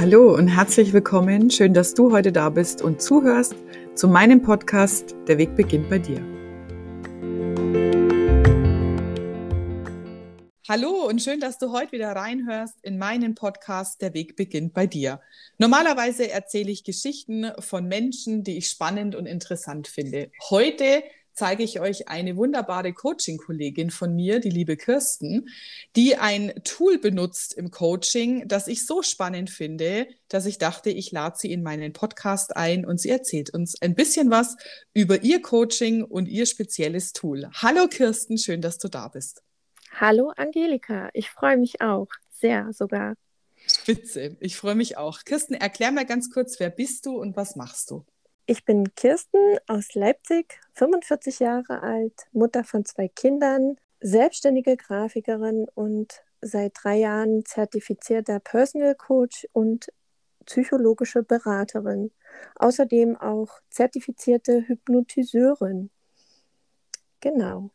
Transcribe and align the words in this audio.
Hallo 0.00 0.34
und 0.34 0.48
herzlich 0.48 0.94
willkommen. 0.94 1.50
Schön, 1.50 1.74
dass 1.74 1.92
du 1.92 2.10
heute 2.10 2.32
da 2.32 2.48
bist 2.48 2.80
und 2.80 3.02
zuhörst 3.02 3.54
zu 3.94 4.08
meinem 4.08 4.40
Podcast 4.40 5.14
Der 5.28 5.36
Weg 5.36 5.54
beginnt 5.56 5.90
bei 5.90 5.98
dir. 5.98 6.24
Hallo 10.66 11.06
und 11.06 11.20
schön, 11.20 11.38
dass 11.38 11.58
du 11.58 11.72
heute 11.72 11.92
wieder 11.92 12.12
reinhörst 12.12 12.82
in 12.82 12.96
meinen 12.96 13.34
Podcast 13.34 14.00
Der 14.00 14.14
Weg 14.14 14.36
beginnt 14.36 14.72
bei 14.72 14.86
dir. 14.86 15.20
Normalerweise 15.58 16.30
erzähle 16.30 16.70
ich 16.70 16.82
Geschichten 16.82 17.52
von 17.58 17.86
Menschen, 17.86 18.42
die 18.42 18.56
ich 18.56 18.68
spannend 18.68 19.14
und 19.14 19.26
interessant 19.26 19.86
finde. 19.86 20.30
Heute 20.48 21.02
zeige 21.32 21.62
ich 21.62 21.80
euch 21.80 22.08
eine 22.08 22.36
wunderbare 22.36 22.92
Coaching-Kollegin 22.92 23.90
von 23.90 24.14
mir, 24.14 24.40
die 24.40 24.50
liebe 24.50 24.76
Kirsten, 24.76 25.48
die 25.96 26.16
ein 26.16 26.52
Tool 26.64 26.98
benutzt 26.98 27.54
im 27.54 27.70
Coaching, 27.70 28.46
das 28.48 28.68
ich 28.68 28.86
so 28.86 29.02
spannend 29.02 29.50
finde, 29.50 30.06
dass 30.28 30.46
ich 30.46 30.58
dachte, 30.58 30.90
ich 30.90 31.12
lade 31.12 31.36
sie 31.38 31.52
in 31.52 31.62
meinen 31.62 31.92
Podcast 31.92 32.56
ein 32.56 32.84
und 32.84 33.00
sie 33.00 33.10
erzählt 33.10 33.50
uns 33.50 33.80
ein 33.80 33.94
bisschen 33.94 34.30
was 34.30 34.56
über 34.92 35.22
ihr 35.22 35.42
Coaching 35.42 36.04
und 36.04 36.26
ihr 36.26 36.46
spezielles 36.46 37.12
Tool. 37.12 37.48
Hallo 37.54 37.88
Kirsten, 37.88 38.38
schön, 38.38 38.60
dass 38.60 38.78
du 38.78 38.88
da 38.88 39.08
bist. 39.08 39.42
Hallo 39.92 40.32
Angelika, 40.36 41.10
ich 41.12 41.30
freue 41.30 41.56
mich 41.56 41.80
auch, 41.80 42.08
sehr 42.30 42.72
sogar. 42.72 43.14
Spitze, 43.66 44.36
ich 44.40 44.56
freue 44.56 44.74
mich 44.74 44.96
auch. 44.96 45.24
Kirsten, 45.24 45.54
erklär 45.54 45.92
mal 45.92 46.06
ganz 46.06 46.30
kurz, 46.30 46.58
wer 46.58 46.70
bist 46.70 47.06
du 47.06 47.18
und 47.18 47.36
was 47.36 47.56
machst 47.56 47.90
du? 47.90 48.04
Ich 48.46 48.64
bin 48.64 48.94
Kirsten 48.94 49.58
aus 49.68 49.94
Leipzig, 49.94 50.60
45 50.74 51.38
Jahre 51.38 51.82
alt, 51.82 52.26
Mutter 52.32 52.64
von 52.64 52.84
zwei 52.84 53.08
Kindern, 53.08 53.76
selbstständige 54.00 54.76
Grafikerin 54.76 55.66
und 55.74 56.22
seit 56.40 56.72
drei 56.82 56.96
Jahren 56.96 57.44
zertifizierter 57.44 58.40
Personal 58.40 58.94
Coach 58.94 59.46
und 59.52 59.92
psychologische 60.46 61.22
Beraterin. 61.22 62.10
Außerdem 62.56 63.16
auch 63.16 63.60
zertifizierte 63.68 64.66
Hypnotiseurin. 64.66 65.90
Genau. 67.20 67.70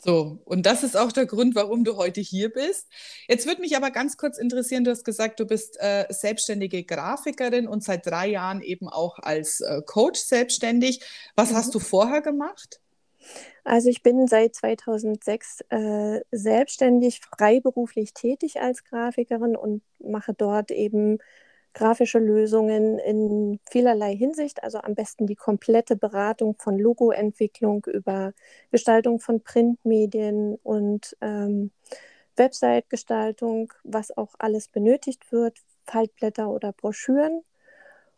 So, 0.00 0.38
und 0.44 0.64
das 0.64 0.84
ist 0.84 0.96
auch 0.96 1.10
der 1.10 1.26
Grund, 1.26 1.56
warum 1.56 1.82
du 1.82 1.96
heute 1.96 2.20
hier 2.20 2.52
bist. 2.52 2.86
Jetzt 3.28 3.46
würde 3.46 3.60
mich 3.60 3.76
aber 3.76 3.90
ganz 3.90 4.16
kurz 4.16 4.38
interessieren, 4.38 4.84
du 4.84 4.92
hast 4.92 5.04
gesagt, 5.04 5.40
du 5.40 5.44
bist 5.44 5.76
äh, 5.80 6.06
selbstständige 6.08 6.84
Grafikerin 6.84 7.66
und 7.66 7.82
seit 7.82 8.06
drei 8.06 8.28
Jahren 8.28 8.62
eben 8.62 8.88
auch 8.88 9.18
als 9.18 9.60
äh, 9.60 9.82
Coach 9.84 10.20
selbstständig. 10.20 11.00
Was 11.34 11.50
mhm. 11.50 11.56
hast 11.56 11.74
du 11.74 11.80
vorher 11.80 12.22
gemacht? 12.22 12.80
Also 13.64 13.90
ich 13.90 14.02
bin 14.02 14.26
seit 14.28 14.54
2006 14.54 15.64
äh, 15.68 16.20
selbstständig, 16.30 17.20
freiberuflich 17.20 18.14
tätig 18.14 18.60
als 18.60 18.84
Grafikerin 18.84 19.56
und 19.56 19.82
mache 19.98 20.32
dort 20.32 20.70
eben 20.70 21.18
grafische 21.78 22.18
Lösungen 22.18 22.98
in 22.98 23.60
vielerlei 23.70 24.16
Hinsicht, 24.16 24.64
also 24.64 24.78
am 24.78 24.96
besten 24.96 25.28
die 25.28 25.36
komplette 25.36 25.94
Beratung 25.94 26.56
von 26.58 26.76
Logoentwicklung 26.76 27.86
über 27.86 28.32
Gestaltung 28.72 29.20
von 29.20 29.42
Printmedien 29.42 30.56
und 30.64 31.16
ähm, 31.20 31.70
Website-Gestaltung, 32.34 33.72
was 33.84 34.16
auch 34.16 34.34
alles 34.40 34.66
benötigt 34.66 35.30
wird, 35.30 35.58
Faltblätter 35.84 36.50
oder 36.50 36.72
Broschüren. 36.72 37.42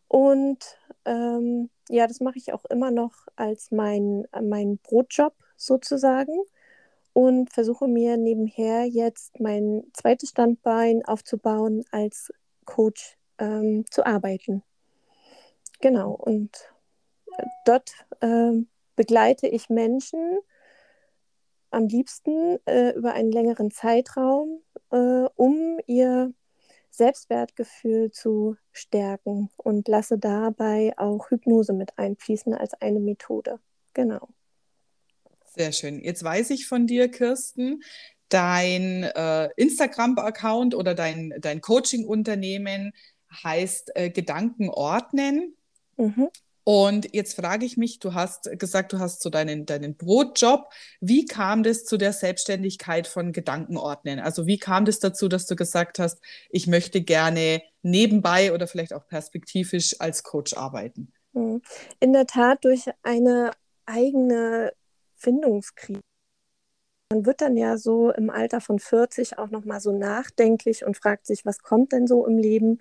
Und 0.09 0.79
ähm, 1.05 1.69
ja, 1.91 2.07
das 2.07 2.21
mache 2.21 2.39
ich 2.39 2.55
auch 2.55 2.65
immer 2.65 2.91
noch 2.91 3.13
als 3.37 3.71
mein, 3.71 4.27
mein 4.41 4.79
Brotjob 4.79 5.35
sozusagen 5.59 6.33
und 7.13 7.53
versuche 7.53 7.89
mir 7.89 8.17
nebenher 8.17 8.87
jetzt 8.87 9.39
mein 9.39 9.85
zweites 9.93 10.31
Standbein 10.31 11.05
aufzubauen 11.05 11.85
als 11.91 12.33
Coach 12.65 13.20
ähm, 13.41 13.85
zu 13.91 14.07
arbeiten. 14.07 14.63
Genau, 15.81 16.13
und 16.13 16.57
äh, 17.37 17.45
dort 17.65 17.91
äh, 18.21 18.53
begleite 18.95 19.49
ich 19.49 19.69
Menschen 19.69 20.39
am 21.71 21.87
liebsten 21.87 22.59
äh, 22.67 22.91
über 22.91 23.15
einen 23.15 23.33
längeren 23.33 23.71
Zeitraum, 23.71 24.63
äh, 24.93 25.25
um 25.37 25.81
ihr 25.87 26.33
Selbstwertgefühl 26.91 28.11
zu 28.11 28.57
stärken 28.73 29.49
und 29.57 29.89
lasse 29.89 30.19
dabei 30.19 30.93
auch 30.97 31.31
Hypnose 31.31 31.73
mit 31.73 31.97
einfließen 31.99 32.53
als 32.55 32.75
eine 32.75 33.01
Methode. 33.01 33.61
Genau. 33.95 34.29
Sehr 35.47 35.73
schön. 35.73 36.01
Jetzt 36.01 36.23
weiß 36.23 36.51
ich 36.51 36.67
von 36.67 36.87
dir, 36.87 37.09
Kirsten, 37.09 37.83
dein 38.29 39.05
äh, 39.05 39.49
Instagram-Account 39.57 40.75
oder 40.75 40.95
dein, 40.95 41.35
dein 41.41 41.61
Coaching-Unternehmen 41.61 42.93
heißt 43.33 43.93
äh, 43.95 44.11
Gedanken 44.11 44.69
ordnen. 44.69 45.55
Mhm. 45.97 46.29
Und 46.65 47.15
jetzt 47.15 47.35
frage 47.35 47.65
ich 47.65 47.77
mich, 47.77 47.99
du 47.99 48.15
hast 48.15 48.51
gesagt, 48.59 48.93
du 48.93 48.99
hast 48.99 49.23
so 49.23 49.31
deinen, 49.31 49.67
deinen 49.67 49.97
Brotjob. 49.97 50.71
Wie 51.01 51.25
kam 51.25 51.63
das 51.63 51.85
zu 51.85 51.97
der 51.97 52.13
Selbstständigkeit 52.13 53.07
von 53.07 53.33
Gedankenordnen? 53.33 54.21
Also 54.21 54.47
wie 54.47 54.59
kam 54.59 54.85
das 54.85 55.01
dazu, 55.01 55.29
dass 55.29 55.47
du 55.47 55.57
gesagt 55.57 55.99
hast, 55.99 56.21
ich 56.51 56.67
möchte 56.67 57.01
gerne 57.01 57.63
nebenbei 57.83 58.53
oder 58.53 58.67
vielleicht 58.67 58.93
auch 58.93 59.07
perspektivisch 59.09 59.97
als 60.01 60.23
Coach 60.23 60.55
arbeiten? 60.55 61.13
Mhm. 61.33 61.63
In 61.99 62.13
der 62.13 62.27
Tat 62.27 62.65
durch 62.65 62.91
eine 63.03 63.53
eigene 63.87 64.73
Findungskrise. 65.17 66.01
Man 67.13 67.27
wird 67.27 67.41
dann 67.41 67.57
ja 67.57 67.77
so 67.77 68.13
im 68.13 68.31
Alter 68.31 68.61
von 68.61 68.79
40 68.79 69.39
auch 69.39 69.51
noch 69.51 69.65
mal 69.65 69.81
so 69.81 69.91
nachdenklich 69.91 70.85
und 70.85 70.97
fragt 70.97 71.27
sich, 71.27 71.45
was 71.45 71.59
kommt 71.59 71.93
denn 71.93 72.07
so 72.07 72.25
im 72.27 72.39
Leben? 72.39 72.79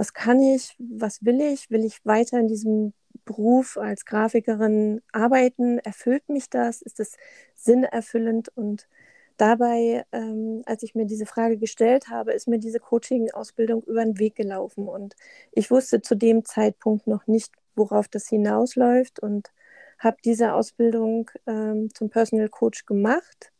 Was 0.00 0.14
kann 0.14 0.40
ich, 0.40 0.74
was 0.78 1.26
will 1.26 1.42
ich? 1.42 1.70
Will 1.70 1.84
ich 1.84 2.06
weiter 2.06 2.38
in 2.40 2.48
diesem 2.48 2.94
Beruf 3.26 3.76
als 3.76 4.06
Grafikerin 4.06 5.02
arbeiten? 5.12 5.78
Erfüllt 5.78 6.26
mich 6.30 6.48
das? 6.48 6.80
Ist 6.80 7.00
es 7.00 7.18
sinnerfüllend? 7.54 8.48
Und 8.56 8.88
dabei, 9.36 10.06
ähm, 10.12 10.62
als 10.64 10.84
ich 10.84 10.94
mir 10.94 11.04
diese 11.04 11.26
Frage 11.26 11.58
gestellt 11.58 12.08
habe, 12.08 12.32
ist 12.32 12.48
mir 12.48 12.58
diese 12.58 12.80
Coaching-Ausbildung 12.80 13.82
über 13.82 14.02
den 14.02 14.18
Weg 14.18 14.36
gelaufen. 14.36 14.88
Und 14.88 15.16
ich 15.52 15.70
wusste 15.70 16.00
zu 16.00 16.14
dem 16.14 16.46
Zeitpunkt 16.46 17.06
noch 17.06 17.26
nicht, 17.26 17.52
worauf 17.76 18.08
das 18.08 18.26
hinausläuft 18.26 19.20
und 19.20 19.52
habe 19.98 20.16
diese 20.24 20.54
Ausbildung 20.54 21.30
ähm, 21.46 21.90
zum 21.92 22.08
Personal 22.08 22.48
Coach 22.48 22.86
gemacht 22.86 23.52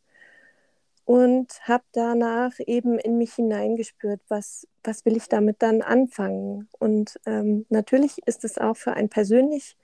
und 1.05 1.67
habe 1.67 1.83
danach 1.91 2.53
eben 2.65 2.97
in 2.97 3.19
mich 3.19 3.35
hineingespürt, 3.35 4.21
was, 4.27 4.67
was 4.83 5.05
will 5.05 5.17
ich 5.17 5.27
damit 5.27 5.61
dann 5.61 5.81
anfangen. 5.81 6.69
Und 6.79 7.19
ähm, 7.25 7.65
natürlich 7.69 8.17
ist 8.25 8.43
es 8.43 8.57
auch 8.57 8.77
für 8.77 8.93
einen 8.93 9.09
persönlich 9.09 9.77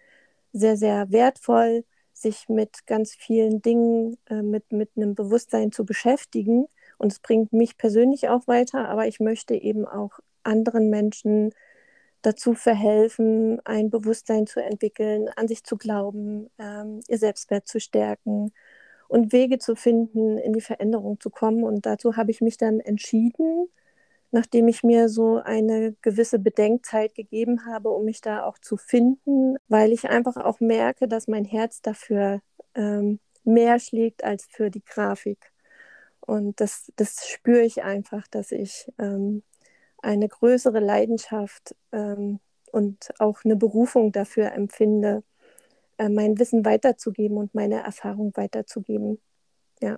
sehr, 0.53 0.77
sehr 0.77 1.11
wertvoll, 1.11 1.83
sich 2.13 2.49
mit 2.49 2.87
ganz 2.87 3.13
vielen 3.13 3.61
Dingen, 3.61 4.17
äh, 4.29 4.41
mit, 4.41 4.71
mit 4.71 4.91
einem 4.95 5.15
Bewusstsein 5.15 5.71
zu 5.71 5.85
beschäftigen. 5.85 6.67
Und 6.97 7.11
es 7.11 7.19
bringt 7.19 7.53
mich 7.53 7.77
persönlich 7.77 8.29
auch 8.29 8.47
weiter, 8.47 8.89
aber 8.89 9.07
ich 9.07 9.19
möchte 9.19 9.53
eben 9.55 9.85
auch 9.85 10.19
anderen 10.43 10.89
Menschen 10.89 11.53
dazu 12.23 12.53
verhelfen, 12.55 13.59
ein 13.65 13.89
Bewusstsein 13.89 14.47
zu 14.47 14.61
entwickeln, 14.61 15.29
an 15.35 15.47
sich 15.47 15.63
zu 15.63 15.77
glauben, 15.77 16.49
ähm, 16.57 17.01
ihr 17.07 17.17
Selbstwert 17.19 17.67
zu 17.67 17.79
stärken 17.79 18.51
und 19.07 19.31
Wege 19.31 19.59
zu 19.59 19.75
finden, 19.75 20.37
in 20.37 20.53
die 20.53 20.61
Veränderung 20.61 21.19
zu 21.19 21.29
kommen. 21.29 21.63
Und 21.63 21.85
dazu 21.85 22.17
habe 22.17 22.31
ich 22.31 22.41
mich 22.41 22.57
dann 22.57 22.79
entschieden, 22.79 23.69
nachdem 24.31 24.67
ich 24.67 24.83
mir 24.83 25.09
so 25.09 25.37
eine 25.37 25.95
gewisse 26.01 26.39
Bedenkzeit 26.39 27.15
gegeben 27.15 27.65
habe, 27.65 27.89
um 27.89 28.05
mich 28.05 28.21
da 28.21 28.43
auch 28.43 28.57
zu 28.59 28.77
finden, 28.77 29.57
weil 29.67 29.91
ich 29.91 30.09
einfach 30.09 30.37
auch 30.37 30.59
merke, 30.59 31.07
dass 31.07 31.27
mein 31.27 31.45
Herz 31.45 31.81
dafür 31.81 32.41
ähm, 32.75 33.19
mehr 33.43 33.79
schlägt 33.79 34.23
als 34.23 34.45
für 34.45 34.69
die 34.69 34.83
Grafik. 34.83 35.51
Und 36.21 36.59
das, 36.59 36.91
das 36.97 37.27
spüre 37.27 37.61
ich 37.61 37.83
einfach, 37.83 38.27
dass 38.27 38.51
ich 38.51 38.91
ähm, 38.99 39.43
eine 40.01 40.27
größere 40.27 40.79
Leidenschaft 40.79 41.75
ähm, 41.91 42.39
und 42.71 43.09
auch 43.19 43.39
eine 43.45 43.55
Berufung 43.55 44.11
dafür 44.11 44.51
empfinde, 44.51 45.23
äh, 45.97 46.09
mein 46.09 46.37
Wissen 46.39 46.65
weiterzugeben 46.65 47.37
und 47.37 47.55
meine 47.55 47.81
Erfahrung 47.83 48.33
weiterzugeben. 48.35 49.19
Ja. 49.81 49.97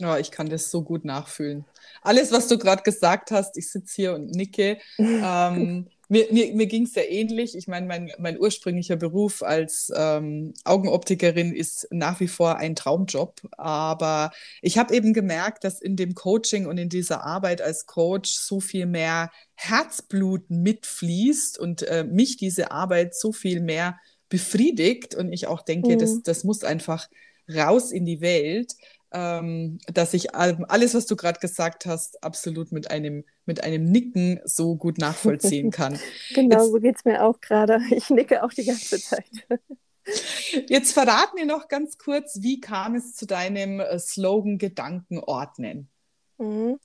Ja, 0.00 0.16
ich 0.18 0.30
kann 0.30 0.48
das 0.48 0.70
so 0.70 0.82
gut 0.82 1.04
nachfühlen. 1.04 1.64
Alles, 2.02 2.30
was 2.30 2.46
du 2.46 2.56
gerade 2.56 2.82
gesagt 2.82 3.32
hast, 3.32 3.56
ich 3.56 3.70
sitze 3.70 3.94
hier 3.96 4.14
und 4.14 4.30
nicke. 4.30 4.78
ähm, 4.98 5.88
mir 6.08 6.26
mir, 6.30 6.54
mir 6.54 6.66
ging 6.66 6.84
es 6.84 6.94
ja 6.94 7.02
ähnlich. 7.02 7.56
Ich 7.56 7.66
meine, 7.66 7.86
mein, 7.86 8.12
mein 8.18 8.38
ursprünglicher 8.38 8.94
Beruf 8.94 9.42
als 9.42 9.92
ähm, 9.94 10.54
Augenoptikerin 10.64 11.52
ist 11.52 11.88
nach 11.90 12.20
wie 12.20 12.28
vor 12.28 12.58
ein 12.58 12.76
Traumjob. 12.76 13.40
Aber 13.56 14.30
ich 14.62 14.78
habe 14.78 14.94
eben 14.94 15.12
gemerkt, 15.12 15.64
dass 15.64 15.80
in 15.80 15.96
dem 15.96 16.14
Coaching 16.14 16.66
und 16.66 16.78
in 16.78 16.88
dieser 16.88 17.24
Arbeit 17.24 17.60
als 17.60 17.86
Coach 17.86 18.30
so 18.30 18.60
viel 18.60 18.86
mehr 18.86 19.30
Herzblut 19.56 20.48
mitfließt 20.48 21.58
und 21.58 21.82
äh, 21.82 22.04
mich 22.04 22.36
diese 22.36 22.70
Arbeit 22.70 23.16
so 23.16 23.32
viel 23.32 23.60
mehr 23.60 23.98
befriedigt 24.28 25.14
und 25.14 25.32
ich 25.32 25.48
auch 25.48 25.62
denke, 25.62 25.94
mhm. 25.94 25.98
das, 25.98 26.22
das 26.22 26.44
muss 26.44 26.62
einfach 26.62 27.08
raus 27.52 27.92
in 27.92 28.04
die 28.04 28.20
Welt. 28.20 28.74
Ähm, 29.12 29.78
dass 29.92 30.14
ich 30.14 30.34
alles, 30.34 30.94
was 30.94 31.06
du 31.06 31.16
gerade 31.16 31.40
gesagt 31.40 31.86
hast, 31.86 32.22
absolut 32.22 32.72
mit 32.72 32.90
einem, 32.90 33.24
mit 33.46 33.62
einem 33.62 33.84
Nicken 33.84 34.40
so 34.44 34.76
gut 34.76 34.98
nachvollziehen 34.98 35.70
kann. 35.70 35.98
genau, 36.34 36.62
Jetzt, 36.62 36.72
so 36.72 36.80
geht 36.80 36.96
es 36.96 37.04
mir 37.04 37.24
auch 37.24 37.40
gerade. 37.40 37.80
Ich 37.90 38.10
nicke 38.10 38.42
auch 38.42 38.52
die 38.52 38.64
ganze 38.64 39.00
Zeit. 39.00 39.30
Jetzt 40.68 40.92
verrat 40.92 41.34
mir 41.34 41.46
noch 41.46 41.68
ganz 41.68 41.98
kurz, 41.98 42.38
wie 42.40 42.60
kam 42.60 42.94
es 42.94 43.14
zu 43.14 43.26
deinem 43.26 43.80
äh, 43.80 43.98
Slogan 43.98 44.58
Gedanken 44.58 45.18
ordnen? 45.18 45.88
Mhm. 46.38 46.78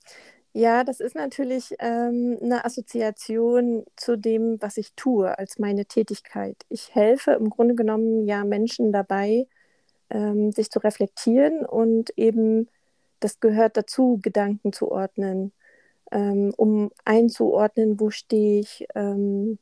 Ja, 0.56 0.84
das 0.84 1.00
ist 1.00 1.16
natürlich 1.16 1.74
ähm, 1.80 2.38
eine 2.40 2.64
Assoziation 2.64 3.84
zu 3.96 4.16
dem, 4.16 4.56
was 4.60 4.76
ich 4.76 4.94
tue 4.94 5.36
als 5.36 5.58
meine 5.58 5.86
Tätigkeit. 5.86 6.56
Ich 6.68 6.94
helfe 6.94 7.32
im 7.32 7.50
Grunde 7.50 7.74
genommen 7.74 8.24
ja 8.24 8.44
Menschen 8.44 8.92
dabei, 8.92 9.48
ähm, 10.14 10.52
sich 10.52 10.70
zu 10.70 10.78
reflektieren 10.78 11.66
und 11.66 12.10
eben, 12.16 12.68
das 13.20 13.40
gehört 13.40 13.76
dazu, 13.76 14.18
Gedanken 14.22 14.72
zu 14.72 14.90
ordnen, 14.90 15.52
ähm, 16.12 16.54
um 16.56 16.90
einzuordnen, 17.04 18.00
wo 18.00 18.10
stehe 18.10 18.60
ich 18.60 18.86
ähm, 18.94 19.58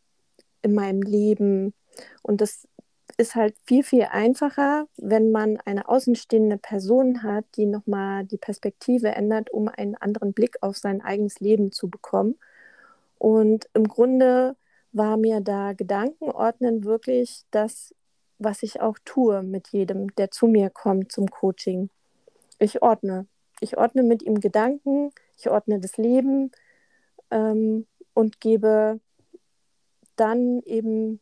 in 0.62 0.74
meinem 0.74 1.02
Leben. 1.02 1.74
Und 2.22 2.40
das 2.40 2.68
ist 3.16 3.34
halt 3.34 3.54
viel, 3.64 3.82
viel 3.82 4.04
einfacher, 4.10 4.86
wenn 4.96 5.30
man 5.30 5.58
eine 5.64 5.88
außenstehende 5.88 6.58
Person 6.58 7.22
hat, 7.22 7.44
die 7.56 7.66
nochmal 7.66 8.24
die 8.24 8.38
Perspektive 8.38 9.08
ändert, 9.08 9.50
um 9.50 9.68
einen 9.68 9.94
anderen 9.96 10.32
Blick 10.32 10.56
auf 10.60 10.76
sein 10.76 11.02
eigenes 11.02 11.40
Leben 11.40 11.72
zu 11.72 11.88
bekommen. 11.88 12.38
Und 13.18 13.68
im 13.74 13.88
Grunde 13.88 14.56
war 14.92 15.16
mir 15.16 15.40
da 15.40 15.72
Gedankenordnen 15.72 16.84
wirklich 16.84 17.44
das, 17.50 17.94
was 18.44 18.62
ich 18.62 18.80
auch 18.80 18.98
tue 19.04 19.42
mit 19.42 19.68
jedem, 19.68 20.14
der 20.16 20.30
zu 20.30 20.46
mir 20.46 20.70
kommt 20.70 21.12
zum 21.12 21.28
Coaching. 21.28 21.90
Ich 22.58 22.82
ordne. 22.82 23.26
Ich 23.60 23.76
ordne 23.78 24.02
mit 24.02 24.22
ihm 24.22 24.40
Gedanken, 24.40 25.12
ich 25.38 25.48
ordne 25.48 25.78
das 25.78 25.96
Leben 25.96 26.50
ähm, 27.30 27.86
und 28.14 28.40
gebe 28.40 29.00
dann 30.16 30.60
eben 30.64 31.20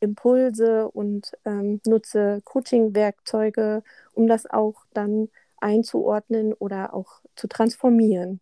Impulse 0.00 0.90
und 0.90 1.32
ähm, 1.44 1.80
nutze 1.86 2.40
Coaching-Werkzeuge, 2.44 3.82
um 4.12 4.26
das 4.26 4.48
auch 4.48 4.84
dann 4.94 5.28
einzuordnen 5.60 6.54
oder 6.54 6.94
auch 6.94 7.20
zu 7.36 7.48
transformieren. 7.48 8.40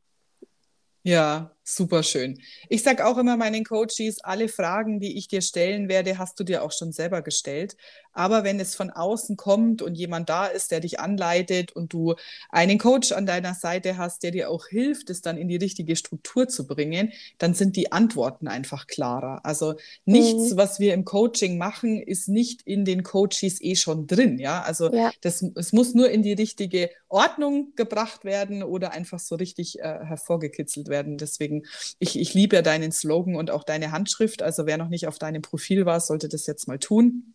Ja, 1.02 1.50
super 1.68 2.02
schön. 2.02 2.40
Ich 2.68 2.82
sage 2.82 3.06
auch 3.06 3.18
immer 3.18 3.36
meinen 3.36 3.64
Coaches, 3.64 4.20
alle 4.22 4.48
Fragen, 4.48 5.00
die 5.00 5.18
ich 5.18 5.28
dir 5.28 5.42
stellen 5.42 5.88
werde, 5.88 6.18
hast 6.18 6.40
du 6.40 6.44
dir 6.44 6.62
auch 6.62 6.72
schon 6.72 6.92
selber 6.92 7.22
gestellt. 7.22 7.76
Aber 8.18 8.42
wenn 8.42 8.58
es 8.58 8.74
von 8.74 8.90
außen 8.90 9.36
kommt 9.36 9.80
und 9.80 9.94
jemand 9.94 10.28
da 10.28 10.46
ist, 10.46 10.72
der 10.72 10.80
dich 10.80 10.98
anleitet 10.98 11.70
und 11.70 11.92
du 11.92 12.16
einen 12.50 12.78
Coach 12.78 13.12
an 13.12 13.26
deiner 13.26 13.54
Seite 13.54 13.96
hast, 13.96 14.24
der 14.24 14.32
dir 14.32 14.50
auch 14.50 14.66
hilft, 14.66 15.08
es 15.10 15.22
dann 15.22 15.36
in 15.36 15.46
die 15.46 15.56
richtige 15.56 15.94
Struktur 15.94 16.48
zu 16.48 16.66
bringen, 16.66 17.12
dann 17.38 17.54
sind 17.54 17.76
die 17.76 17.92
Antworten 17.92 18.48
einfach 18.48 18.88
klarer. 18.88 19.44
Also 19.44 19.76
nichts, 20.04 20.50
mhm. 20.50 20.56
was 20.56 20.80
wir 20.80 20.94
im 20.94 21.04
Coaching 21.04 21.58
machen, 21.58 22.02
ist 22.02 22.28
nicht 22.28 22.62
in 22.62 22.84
den 22.84 23.04
Coaches 23.04 23.60
eh 23.60 23.76
schon 23.76 24.08
drin. 24.08 24.38
Ja, 24.38 24.62
also 24.62 24.92
ja. 24.92 25.12
Das, 25.20 25.44
es 25.54 25.72
muss 25.72 25.94
nur 25.94 26.10
in 26.10 26.22
die 26.22 26.32
richtige 26.32 26.90
Ordnung 27.08 27.72
gebracht 27.76 28.24
werden 28.24 28.62
oder 28.62 28.92
einfach 28.92 29.20
so 29.20 29.36
richtig 29.36 29.78
äh, 29.78 29.82
hervorgekitzelt 29.82 30.88
werden. 30.88 31.18
Deswegen, 31.18 31.57
ich, 31.98 32.18
ich 32.18 32.34
liebe 32.34 32.56
ja 32.56 32.62
deinen 32.62 32.92
Slogan 32.92 33.36
und 33.36 33.50
auch 33.50 33.64
deine 33.64 33.92
Handschrift. 33.92 34.42
Also 34.42 34.66
wer 34.66 34.78
noch 34.78 34.88
nicht 34.88 35.06
auf 35.06 35.18
deinem 35.18 35.42
Profil 35.42 35.86
war, 35.86 36.00
sollte 36.00 36.28
das 36.28 36.46
jetzt 36.46 36.68
mal 36.68 36.78
tun 36.78 37.34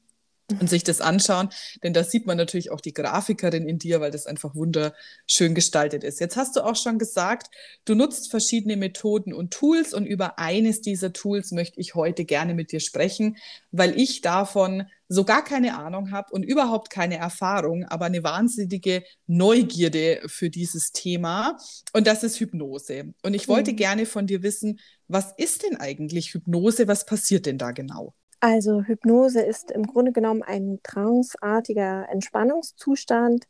und 0.59 0.69
sich 0.69 0.83
das 0.83 1.01
anschauen, 1.01 1.49
denn 1.83 1.93
da 1.93 2.03
sieht 2.03 2.25
man 2.25 2.37
natürlich 2.37 2.71
auch 2.71 2.81
die 2.81 2.93
Grafikerin 2.93 3.67
in 3.67 3.79
dir, 3.79 4.01
weil 4.01 4.11
das 4.11 4.25
einfach 4.25 4.55
wunderschön 4.55 5.55
gestaltet 5.55 6.03
ist. 6.03 6.19
Jetzt 6.19 6.37
hast 6.37 6.55
du 6.55 6.61
auch 6.61 6.75
schon 6.75 6.99
gesagt, 6.99 7.49
du 7.85 7.95
nutzt 7.95 8.31
verschiedene 8.31 8.77
Methoden 8.77 9.33
und 9.33 9.51
Tools 9.51 9.93
und 9.93 10.05
über 10.05 10.39
eines 10.39 10.81
dieser 10.81 11.13
Tools 11.13 11.51
möchte 11.51 11.79
ich 11.79 11.95
heute 11.95 12.25
gerne 12.25 12.53
mit 12.53 12.71
dir 12.71 12.79
sprechen, 12.79 13.37
weil 13.71 13.99
ich 13.99 14.21
davon 14.21 14.83
so 15.09 15.25
gar 15.25 15.43
keine 15.43 15.77
Ahnung 15.77 16.11
habe 16.11 16.33
und 16.33 16.43
überhaupt 16.43 16.89
keine 16.89 17.17
Erfahrung, 17.17 17.85
aber 17.85 18.05
eine 18.05 18.23
wahnsinnige 18.23 19.03
Neugierde 19.27 20.21
für 20.25 20.49
dieses 20.49 20.91
Thema 20.91 21.57
und 21.93 22.07
das 22.07 22.23
ist 22.23 22.39
Hypnose. 22.39 23.13
Und 23.21 23.33
ich 23.33 23.47
wollte 23.47 23.71
mhm. 23.71 23.77
gerne 23.77 24.05
von 24.05 24.27
dir 24.27 24.43
wissen, 24.43 24.79
was 25.07 25.33
ist 25.37 25.63
denn 25.63 25.77
eigentlich 25.77 26.33
Hypnose? 26.33 26.87
Was 26.87 27.05
passiert 27.05 27.45
denn 27.45 27.57
da 27.57 27.71
genau? 27.71 28.15
Also 28.43 28.81
Hypnose 28.81 29.39
ist 29.39 29.71
im 29.71 29.87
Grunde 29.87 30.11
genommen 30.11 30.43
ein 30.43 30.81
tranceartiger 30.83 32.09
Entspannungszustand 32.09 33.47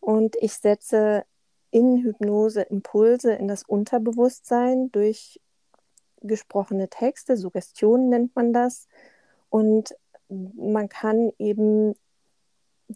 und 0.00 0.36
ich 0.38 0.52
setze 0.52 1.24
in 1.70 2.02
Hypnose 2.02 2.60
Impulse 2.60 3.32
in 3.32 3.48
das 3.48 3.62
Unterbewusstsein 3.62 4.92
durch 4.92 5.40
gesprochene 6.20 6.90
Texte, 6.90 7.38
Suggestionen 7.38 8.10
nennt 8.10 8.36
man 8.36 8.52
das. 8.52 8.86
Und 9.48 9.94
man 10.28 10.90
kann 10.90 11.32
eben 11.38 11.94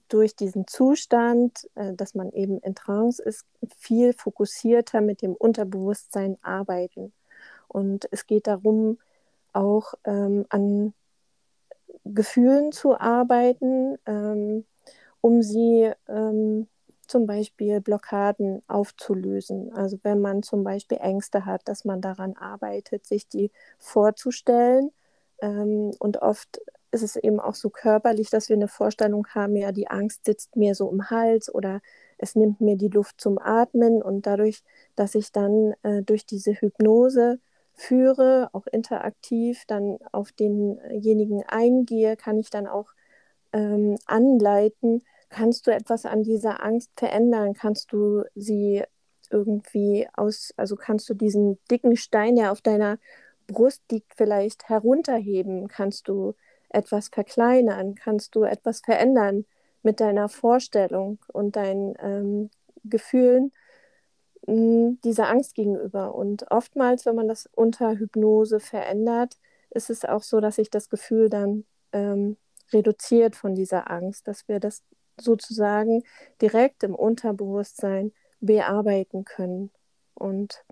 durch 0.08 0.36
diesen 0.36 0.66
Zustand, 0.66 1.66
äh, 1.76 1.94
dass 1.94 2.14
man 2.14 2.30
eben 2.32 2.58
in 2.58 2.74
Trance 2.74 3.22
ist, 3.22 3.46
viel 3.74 4.12
fokussierter 4.12 5.00
mit 5.00 5.22
dem 5.22 5.32
Unterbewusstsein 5.34 6.36
arbeiten. 6.42 7.14
Und 7.68 8.06
es 8.10 8.26
geht 8.26 8.46
darum, 8.48 8.98
auch 9.54 9.94
ähm, 10.04 10.44
an 10.50 10.92
Gefühlen 12.04 12.72
zu 12.72 12.98
arbeiten, 12.98 13.96
ähm, 14.06 14.64
um 15.20 15.42
sie 15.42 15.90
ähm, 16.08 16.68
zum 17.06 17.26
Beispiel 17.26 17.80
Blockaden 17.80 18.62
aufzulösen. 18.68 19.72
Also 19.72 19.98
wenn 20.02 20.20
man 20.20 20.42
zum 20.42 20.62
Beispiel 20.62 20.98
Ängste 21.00 21.46
hat, 21.46 21.62
dass 21.66 21.84
man 21.84 22.00
daran 22.00 22.36
arbeitet, 22.36 23.06
sich 23.06 23.28
die 23.28 23.50
vorzustellen. 23.78 24.90
Ähm, 25.40 25.92
und 25.98 26.22
oft 26.22 26.60
ist 26.90 27.02
es 27.02 27.16
eben 27.16 27.40
auch 27.40 27.54
so 27.54 27.70
körperlich, 27.70 28.30
dass 28.30 28.48
wir 28.48 28.56
eine 28.56 28.68
Vorstellung 28.68 29.26
haben, 29.28 29.56
ja, 29.56 29.72
die 29.72 29.88
Angst 29.88 30.24
sitzt 30.24 30.56
mir 30.56 30.74
so 30.74 30.90
im 30.90 31.10
Hals 31.10 31.52
oder 31.54 31.80
es 32.18 32.34
nimmt 32.34 32.60
mir 32.60 32.76
die 32.76 32.88
Luft 32.88 33.20
zum 33.20 33.38
Atmen. 33.38 34.02
Und 34.02 34.26
dadurch, 34.26 34.62
dass 34.96 35.14
ich 35.14 35.32
dann 35.32 35.74
äh, 35.82 36.02
durch 36.02 36.26
diese 36.26 36.52
Hypnose 36.52 37.40
führe, 37.78 38.50
auch 38.52 38.66
interaktiv 38.66 39.64
dann 39.66 39.98
auf 40.12 40.32
denjenigen 40.32 41.44
eingehe, 41.46 42.16
kann 42.16 42.38
ich 42.38 42.50
dann 42.50 42.66
auch 42.66 42.88
ähm, 43.52 43.96
anleiten, 44.06 45.02
kannst 45.30 45.66
du 45.66 45.70
etwas 45.70 46.04
an 46.04 46.22
dieser 46.22 46.62
Angst 46.62 46.90
verändern, 46.96 47.54
kannst 47.54 47.92
du 47.92 48.24
sie 48.34 48.82
irgendwie 49.30 50.08
aus, 50.14 50.52
also 50.56 50.76
kannst 50.76 51.08
du 51.08 51.14
diesen 51.14 51.58
dicken 51.70 51.96
Stein, 51.96 52.36
der 52.36 52.52
auf 52.52 52.60
deiner 52.60 52.98
Brust 53.46 53.82
liegt, 53.90 54.14
vielleicht 54.16 54.68
herunterheben, 54.68 55.68
kannst 55.68 56.08
du 56.08 56.34
etwas 56.70 57.08
verkleinern, 57.08 57.94
kannst 57.94 58.34
du 58.34 58.42
etwas 58.44 58.80
verändern 58.80 59.46
mit 59.82 60.00
deiner 60.00 60.28
Vorstellung 60.28 61.18
und 61.32 61.56
deinen 61.56 61.94
ähm, 62.00 62.50
Gefühlen 62.84 63.52
dieser 64.48 65.28
Angst 65.28 65.54
gegenüber. 65.54 66.14
Und 66.14 66.50
oftmals, 66.50 67.04
wenn 67.06 67.14
man 67.14 67.28
das 67.28 67.48
unter 67.54 67.98
Hypnose 67.98 68.60
verändert, 68.60 69.36
ist 69.70 69.90
es 69.90 70.04
auch 70.04 70.22
so, 70.22 70.40
dass 70.40 70.56
sich 70.56 70.70
das 70.70 70.88
Gefühl 70.88 71.28
dann 71.28 71.64
ähm, 71.92 72.36
reduziert 72.72 73.36
von 73.36 73.54
dieser 73.54 73.90
Angst, 73.90 74.26
dass 74.26 74.48
wir 74.48 74.60
das 74.60 74.82
sozusagen 75.20 76.02
direkt 76.40 76.82
im 76.82 76.94
Unterbewusstsein 76.94 78.12
bearbeiten 78.40 79.24
können. 79.24 79.70
Und 80.14 80.64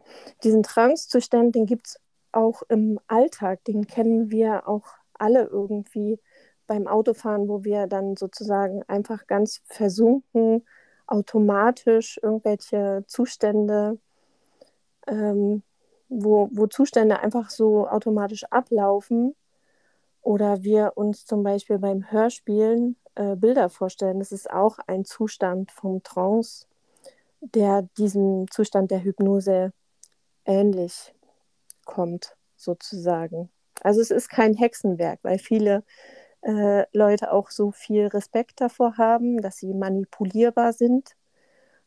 diesen 0.43 0.63
Trancezustand, 0.63 1.55
den 1.55 1.67
gibt 1.67 1.89
es 1.89 2.01
auch 2.33 2.63
im 2.69 2.99
Alltag, 3.07 3.65
den 3.65 3.87
kennen 3.87 4.31
wir 4.31 4.69
auch 4.69 4.87
alle 5.15 5.45
irgendwie 5.45 6.19
beim 6.67 6.87
Autofahren, 6.87 7.49
wo 7.49 7.65
wir 7.65 7.87
dann 7.87 8.17
sozusagen 8.17 8.83
einfach 8.89 9.27
ganz 9.27 9.63
versunken 9.67 10.65
automatisch 11.07 12.19
irgendwelche 12.23 13.05
Zustände, 13.07 13.99
ähm, 15.07 15.63
wo, 16.09 16.49
wo 16.53 16.67
Zustände 16.67 17.21
einfach 17.21 17.51
so 17.51 17.89
automatisch 17.89 18.45
ablaufen 18.45 19.35
oder 20.23 20.63
wir 20.63 20.93
uns 20.97 21.25
zum 21.25 21.43
Beispiel 21.43 21.79
beim 21.79 22.11
Hörspielen 22.11 22.97
äh, 23.15 23.37
Bilder 23.37 23.69
vorstellen. 23.69 24.19
Das 24.19 24.33
ist 24.33 24.51
auch 24.51 24.79
ein 24.87 25.05
Zustand 25.05 25.73
vom 25.73 26.03
Trance, 26.03 26.67
der 27.41 27.83
diesem 27.97 28.51
Zustand 28.51 28.91
der 28.91 29.03
Hypnose 29.03 29.73
ähnlich 30.45 31.15
kommt, 31.85 32.37
sozusagen. 32.57 33.51
Also 33.83 34.01
es 34.01 34.11
ist 34.11 34.29
kein 34.29 34.55
Hexenwerk, 34.55 35.21
weil 35.23 35.39
viele 35.39 35.85
äh, 36.47 36.87
Leute 36.93 37.33
auch 37.33 37.51
so 37.51 37.73
viel 37.73 38.07
Respekt 38.07 38.61
davor 38.61 38.97
haben, 38.99 39.43
dass 39.43 39.59
sie 39.59 39.75
manipulierbar 39.75 40.73
sind. 40.73 41.17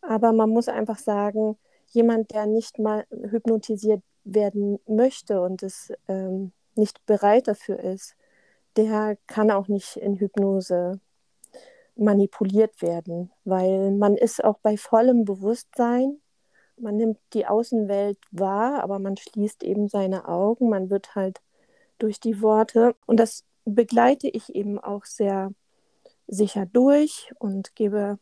Aber 0.02 0.34
man 0.34 0.50
muss 0.50 0.68
einfach 0.68 0.98
sagen, 0.98 1.58
jemand, 1.88 2.32
der 2.32 2.46
nicht 2.46 2.78
mal 2.78 3.06
hypnotisiert 3.10 4.04
werden 4.26 4.80
möchte 4.86 5.42
und 5.42 5.64
es 5.64 5.94
ähm, 6.08 6.52
nicht 6.76 7.06
bereit 7.06 7.48
dafür 7.48 7.80
ist, 7.80 8.16
der 8.76 9.18
kann 9.28 9.50
auch 9.50 9.68
nicht 9.68 9.98
in 9.98 10.16
Hypnose 10.16 11.00
manipuliert 11.96 12.82
werden, 12.82 13.32
weil 13.46 13.92
man 13.92 14.16
ist 14.16 14.44
auch 14.44 14.60
bei 14.60 14.78
vollem 14.78 15.26
Bewusstsein, 15.26 16.20
man 16.78 16.96
nimmt 16.98 17.18
die 17.34 17.46
Außenwelt 17.46 18.18
wahr, 18.32 18.84
aber 18.84 19.00
man 19.00 19.18
schließt 19.18 19.64
eben 19.64 19.90
seine 19.90 20.28
Augen, 20.28 20.70
man 20.70 20.90
wird 20.90 21.16
halt 21.16 21.42
durch 21.98 22.20
die 22.20 22.42
Worte 22.42 22.96
und 23.06 23.20
das 23.20 23.44
begleite 23.70 24.28
ich 24.28 24.56
eben 24.56 24.80
auch 24.80 25.06
sehr 25.06 25.52
sicher 26.28 26.66
durch 26.66 27.32
und 27.40 27.76
gebe 27.76 28.20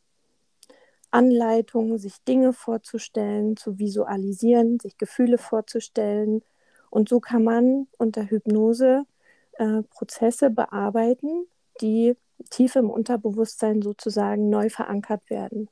Anleitungen, 1.11 1.97
sich 1.97 2.23
Dinge 2.23 2.53
vorzustellen, 2.53 3.57
zu 3.57 3.79
visualisieren, 3.79 4.79
sich 4.79 4.97
Gefühle 4.97 5.37
vorzustellen. 5.37 6.43
Und 6.89 7.09
so 7.09 7.19
kann 7.19 7.43
man 7.43 7.87
unter 7.97 8.29
Hypnose 8.29 9.05
äh, 9.53 9.83
Prozesse 9.83 10.49
bearbeiten, 10.49 11.47
die 11.81 12.15
tief 12.49 12.75
im 12.75 12.89
Unterbewusstsein 12.89 13.81
sozusagen 13.81 14.49
neu 14.49 14.69
verankert 14.69 15.29
werden. 15.29 15.69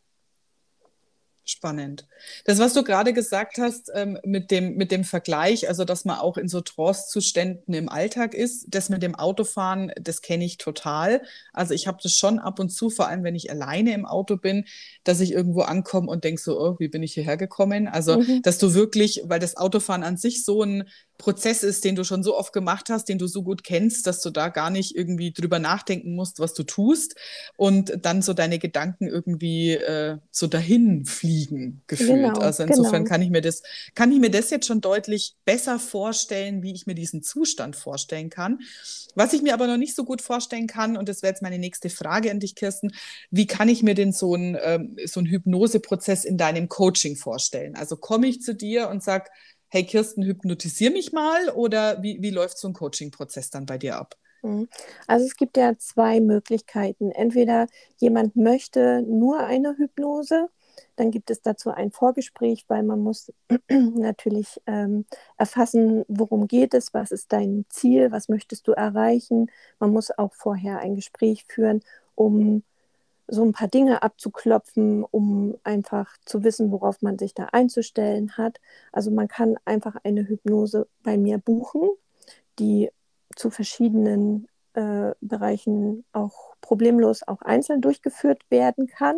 Spannend. 1.47 2.07
Das, 2.45 2.57
was 2.57 2.73
du 2.73 2.83
gerade 2.83 3.13
gesagt 3.13 3.59
hast 3.59 3.91
ähm, 3.93 4.17
mit, 4.23 4.49
dem, 4.49 4.77
mit 4.77 4.91
dem 4.91 5.03
Vergleich, 5.03 5.67
also 5.67 5.85
dass 5.85 6.03
man 6.03 6.17
auch 6.17 6.37
in 6.37 6.47
so 6.47 6.59
Trance-Zuständen 6.59 7.71
im 7.75 7.87
Alltag 7.87 8.33
ist, 8.33 8.65
das 8.69 8.89
mit 8.89 9.03
dem 9.03 9.13
Autofahren, 9.13 9.91
das 10.01 10.23
kenne 10.23 10.43
ich 10.43 10.57
total. 10.57 11.21
Also 11.53 11.75
ich 11.75 11.85
habe 11.85 11.99
das 12.01 12.17
schon 12.17 12.39
ab 12.39 12.59
und 12.59 12.69
zu, 12.69 12.89
vor 12.89 13.07
allem 13.07 13.23
wenn 13.23 13.35
ich 13.35 13.51
alleine 13.51 13.93
im 13.93 14.07
Auto 14.07 14.37
bin, 14.37 14.65
dass 15.03 15.19
ich 15.19 15.33
irgendwo 15.33 15.61
ankomme 15.61 16.09
und 16.09 16.23
denke 16.23 16.41
so, 16.41 16.59
oh, 16.59 16.79
wie 16.79 16.87
bin 16.87 17.03
ich 17.03 17.13
hierher 17.13 17.37
gekommen? 17.37 17.87
Also, 17.87 18.17
mhm. 18.17 18.41
dass 18.41 18.57
du 18.57 18.73
wirklich, 18.73 19.21
weil 19.25 19.39
das 19.39 19.55
Autofahren 19.55 20.03
an 20.03 20.17
sich 20.17 20.43
so 20.43 20.63
ein 20.63 20.85
Prozess 21.17 21.63
ist, 21.63 21.86
den 21.86 21.95
du 21.95 22.03
schon 22.03 22.24
so 22.24 22.38
oft 22.38 22.51
gemacht 22.51 22.89
hast, 22.89 23.07
den 23.07 23.17
du 23.17 23.27
so 23.27 23.43
gut 23.43 23.63
kennst, 23.63 24.05
dass 24.05 24.22
du 24.22 24.29
da 24.29 24.50
gar 24.50 24.69
nicht 24.69 24.95
irgendwie 24.95 25.31
drüber 25.31 25.60
nachdenken 25.60 26.15
musst, 26.15 26.39
was 26.39 26.53
du 26.53 26.63
tust 26.63 27.15
und 27.55 28.00
dann 28.01 28.22
so 28.22 28.34
deine 28.34 28.60
Gedanken 28.60 29.07
irgendwie 29.07 29.72
äh, 29.72 30.17
so 30.31 30.48
dahin 30.48 31.05
fliegen 31.05 31.81
gefühlt. 31.88 32.10
Genau, 32.10 32.39
also 32.39 32.63
insofern 32.63 33.03
genau. 33.03 33.10
kann 33.10 33.22
ich 33.22 33.29
mir 33.29 33.41
das 33.41 33.63
kann 33.93 34.12
ich 34.12 34.19
mir 34.19 34.29
das 34.29 34.50
jetzt 34.50 34.67
schon 34.67 34.81
deutlich 34.81 35.36
besser 35.45 35.79
vorstellen, 35.79 36.63
wie 36.63 36.74
ich 36.74 36.86
mir 36.86 36.95
diesen 36.95 37.24
Zustand 37.24 37.75
vorstellen 37.75 38.29
kann. 38.29 38.60
Was 39.15 39.31
ich 39.31 39.41
mir 39.41 39.53
aber 39.53 39.67
noch 39.67 39.77
nicht 39.77 39.95
so 39.95 40.03
gut 40.03 40.22
vorstellen 40.22 40.67
kann 40.67 40.98
und 40.98 41.07
das 41.07 41.22
wäre 41.22 41.31
jetzt 41.31 41.41
meine 41.41 41.60
nächste 41.60 41.89
Frage 41.89 42.29
an 42.31 42.41
dich, 42.41 42.55
Kirsten, 42.55 42.91
wie 43.31 43.48
kann 43.48 43.69
ich 43.69 43.84
mir 43.84 43.95
denn 43.95 44.12
so 44.12 44.36
ein 44.36 44.57
ähm, 44.62 44.98
so 45.05 45.22
Hypnoseprozess 45.22 46.25
in 46.25 46.38
deinem 46.38 46.67
Coaching 46.67 47.15
vorstellen? 47.15 47.75
Also 47.75 47.95
komme 47.95 48.27
ich 48.27 48.41
zu 48.41 48.53
dir 48.53 48.89
und 48.89 49.01
sag 49.01 49.29
hey 49.69 49.86
Kirsten, 49.86 50.24
hypnotisier 50.24 50.91
mich 50.91 51.12
mal 51.12 51.50
oder 51.50 52.01
wie, 52.01 52.22
wie 52.22 52.31
läuft 52.31 52.57
so 52.57 52.67
ein 52.67 52.74
Coaching-Prozess 52.74 53.50
dann 53.50 53.65
bei 53.65 53.77
dir 53.77 53.98
ab? 53.98 54.15
Mhm. 54.41 54.69
Also 55.07 55.25
es 55.25 55.36
gibt 55.36 55.57
ja 55.57 55.77
zwei 55.77 56.19
Möglichkeiten. 56.22 57.12
Entweder 57.12 57.67
jemand 57.98 58.36
möchte 58.36 59.01
nur 59.01 59.39
eine 59.39 59.75
Hypnose, 59.77 60.50
dann 60.98 61.12
gibt 61.12 61.29
es 61.31 61.41
dazu 61.41 61.72
ein 61.72 61.91
Vorgespräch, 61.91 62.65
weil 62.67 62.84
man 62.84 63.00
muss 63.01 63.31
natürlich 63.69 64.62
ähm, 64.67 65.05
erfassen, 65.38 66.05
worum 66.07 66.48
geht 66.48 66.74
es, 66.74 66.93
was 66.93 67.12
ist 67.12 67.34
dein 67.34 67.65
Ziel, 67.69 68.12
was 68.12 68.29
möchtest 68.29 68.67
du 68.67 68.74
erreichen. 68.74 69.50
Man 69.79 69.91
muss 69.91 70.12
auch 70.17 70.34
vorher 70.34 70.79
ein 70.79 70.95
Gespräch 70.95 71.45
führen, 71.48 71.81
um 72.15 72.63
so 73.27 73.44
ein 73.44 73.53
paar 73.53 73.67
Dinge 73.67 74.03
abzuklopfen, 74.03 75.03
um 75.03 75.55
einfach 75.63 76.15
zu 76.25 76.44
wissen, 76.44 76.72
worauf 76.72 77.01
man 77.01 77.17
sich 77.17 77.34
da 77.34 77.46
einzustellen 77.51 78.38
hat. 78.38 78.60
Also 78.91 79.12
man 79.12 79.27
kann 79.27 79.58
einfach 79.65 79.96
eine 80.03 80.27
Hypnose 80.27 80.88
bei 81.03 81.17
mir 81.17 81.38
buchen, 81.38 81.89
die 82.60 82.89
zu 83.36 83.50
verschiedenen 83.50 84.48
äh, 84.74 85.12
Bereichen 85.22 86.05
auch 86.13 86.55
problemlos 86.62 87.27
auch 87.27 87.41
einzeln 87.41 87.82
durchgeführt 87.82 88.44
werden 88.50 88.88
kann. 88.88 89.17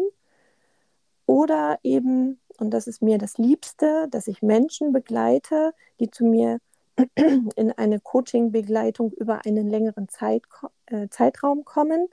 Oder 1.26 1.80
eben, 1.84 2.40
und 2.58 2.72
das 2.72 2.88
ist 2.88 3.02
mir 3.02 3.18
das 3.18 3.38
Liebste, 3.38 4.08
dass 4.10 4.28
ich 4.28 4.42
Menschen 4.42 4.94
begleite, 4.94 5.74
die 6.00 6.10
zu 6.10 6.26
mir 6.26 6.60
in 7.56 7.72
eine 7.74 8.00
Coaching-Begleitung 8.00 9.12
über 9.12 9.46
einen 9.46 9.68
längeren 9.68 10.08
Zeit, 10.08 10.44
äh, 10.86 11.10
Zeitraum 11.10 11.66
kommen 11.66 12.08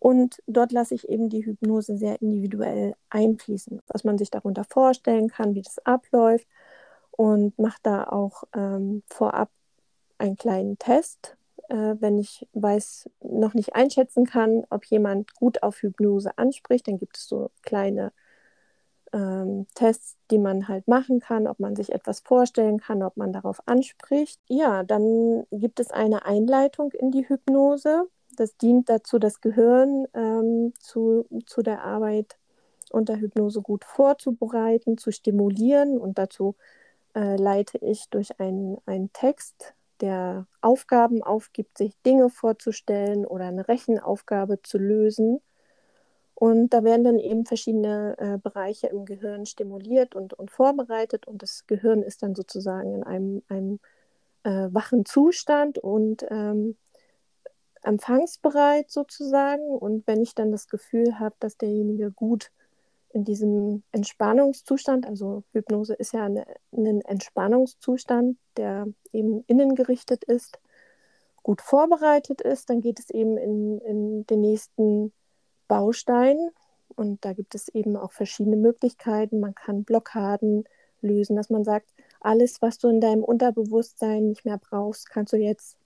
und 0.00 0.42
dort 0.46 0.72
lasse 0.72 0.94
ich 0.94 1.08
eben 1.08 1.28
die 1.28 1.44
Hypnose 1.44 1.96
sehr 1.96 2.20
individuell 2.22 2.96
einfließen, 3.10 3.82
was 3.86 4.02
man 4.02 4.18
sich 4.18 4.30
darunter 4.30 4.64
vorstellen 4.64 5.28
kann, 5.28 5.54
wie 5.54 5.62
das 5.62 5.78
abläuft 5.86 6.48
und 7.12 7.56
mache 7.58 7.78
da 7.82 8.04
auch 8.04 8.44
ähm, 8.54 9.02
vorab 9.08 9.50
einen 10.16 10.36
kleinen 10.36 10.78
Test, 10.78 11.36
äh, 11.68 11.96
wenn 12.00 12.18
ich 12.18 12.48
weiß, 12.54 13.10
noch 13.22 13.52
nicht 13.52 13.74
einschätzen 13.74 14.24
kann, 14.24 14.64
ob 14.70 14.86
jemand 14.86 15.34
gut 15.34 15.62
auf 15.62 15.82
Hypnose 15.82 16.36
anspricht, 16.38 16.88
dann 16.88 16.98
gibt 16.98 17.18
es 17.18 17.28
so 17.28 17.50
kleine 17.62 18.12
ähm, 19.12 19.66
Tests, 19.74 20.16
die 20.30 20.38
man 20.38 20.66
halt 20.66 20.88
machen 20.88 21.20
kann, 21.20 21.46
ob 21.46 21.60
man 21.60 21.76
sich 21.76 21.92
etwas 21.92 22.20
vorstellen 22.20 22.80
kann, 22.80 23.02
ob 23.02 23.18
man 23.18 23.34
darauf 23.34 23.60
anspricht. 23.66 24.40
Ja, 24.48 24.82
dann 24.82 25.46
gibt 25.50 25.78
es 25.78 25.90
eine 25.90 26.24
Einleitung 26.24 26.92
in 26.92 27.10
die 27.10 27.28
Hypnose 27.28 28.08
das 28.36 28.56
dient 28.56 28.88
dazu, 28.88 29.18
das 29.18 29.40
Gehirn 29.40 30.06
ähm, 30.14 30.72
zu, 30.78 31.26
zu 31.46 31.62
der 31.62 31.84
Arbeit 31.84 32.36
unter 32.90 33.16
Hypnose 33.16 33.62
gut 33.62 33.84
vorzubereiten, 33.84 34.98
zu 34.98 35.12
stimulieren. 35.12 35.98
Und 35.98 36.18
dazu 36.18 36.56
äh, 37.14 37.36
leite 37.36 37.78
ich 37.78 38.08
durch 38.10 38.38
einen, 38.40 38.78
einen 38.86 39.12
Text, 39.12 39.74
der 40.00 40.46
Aufgaben 40.62 41.22
aufgibt, 41.22 41.76
sich 41.76 41.94
Dinge 42.06 42.30
vorzustellen 42.30 43.26
oder 43.26 43.46
eine 43.46 43.68
Rechenaufgabe 43.68 44.62
zu 44.62 44.78
lösen. 44.78 45.40
Und 46.34 46.70
da 46.70 46.82
werden 46.84 47.04
dann 47.04 47.18
eben 47.18 47.44
verschiedene 47.44 48.16
äh, 48.18 48.38
Bereiche 48.38 48.86
im 48.86 49.04
Gehirn 49.04 49.44
stimuliert 49.44 50.14
und, 50.14 50.32
und 50.32 50.50
vorbereitet. 50.50 51.26
Und 51.26 51.42
das 51.42 51.66
Gehirn 51.66 52.02
ist 52.02 52.22
dann 52.22 52.34
sozusagen 52.34 52.94
in 52.94 53.04
einem, 53.04 53.42
einem 53.48 53.78
äh, 54.44 54.68
wachen 54.72 55.04
Zustand 55.04 55.78
und 55.78 56.24
ähm, 56.30 56.76
empfangsbereit 57.82 58.90
sozusagen. 58.90 59.68
Und 59.68 60.06
wenn 60.06 60.22
ich 60.22 60.34
dann 60.34 60.52
das 60.52 60.68
Gefühl 60.68 61.18
habe, 61.18 61.34
dass 61.40 61.56
derjenige 61.56 62.10
gut 62.10 62.50
in 63.12 63.24
diesem 63.24 63.82
Entspannungszustand, 63.92 65.06
also 65.06 65.42
Hypnose 65.52 65.94
ist 65.94 66.12
ja 66.12 66.24
eine, 66.24 66.46
ein 66.72 67.00
Entspannungszustand, 67.00 68.38
der 68.56 68.86
eben 69.12 69.44
innengerichtet 69.46 70.24
ist, 70.24 70.58
gut 71.42 71.60
vorbereitet 71.60 72.40
ist, 72.40 72.70
dann 72.70 72.80
geht 72.80 72.98
es 73.00 73.10
eben 73.10 73.36
in, 73.36 73.80
in 73.80 74.26
den 74.26 74.40
nächsten 74.40 75.12
Baustein. 75.68 76.50
Und 76.96 77.24
da 77.24 77.32
gibt 77.32 77.54
es 77.54 77.68
eben 77.68 77.96
auch 77.96 78.12
verschiedene 78.12 78.56
Möglichkeiten. 78.56 79.40
Man 79.40 79.54
kann 79.54 79.84
Blockaden 79.84 80.64
lösen, 81.00 81.36
dass 81.36 81.50
man 81.50 81.64
sagt, 81.64 81.88
alles, 82.20 82.60
was 82.60 82.78
du 82.78 82.88
in 82.88 83.00
deinem 83.00 83.24
Unterbewusstsein 83.24 84.28
nicht 84.28 84.44
mehr 84.44 84.58
brauchst, 84.58 85.08
kannst 85.08 85.32
du 85.32 85.36
jetzt 85.36 85.76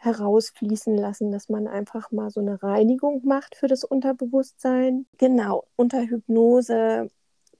herausfließen 0.00 0.96
lassen, 0.96 1.30
dass 1.30 1.50
man 1.50 1.68
einfach 1.68 2.10
mal 2.10 2.30
so 2.30 2.40
eine 2.40 2.62
Reinigung 2.62 3.20
macht 3.24 3.54
für 3.54 3.66
das 3.66 3.84
Unterbewusstsein. 3.84 5.06
Genau, 5.18 5.64
unter 5.76 6.00
Hypnose 6.00 7.10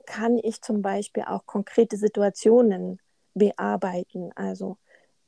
kann 0.06 0.38
ich 0.38 0.62
zum 0.62 0.80
Beispiel 0.80 1.25
auch 1.25 1.44
konkrete 1.44 1.99
Situationen 1.99 2.99
bearbeiten. 3.35 4.32
Also 4.35 4.78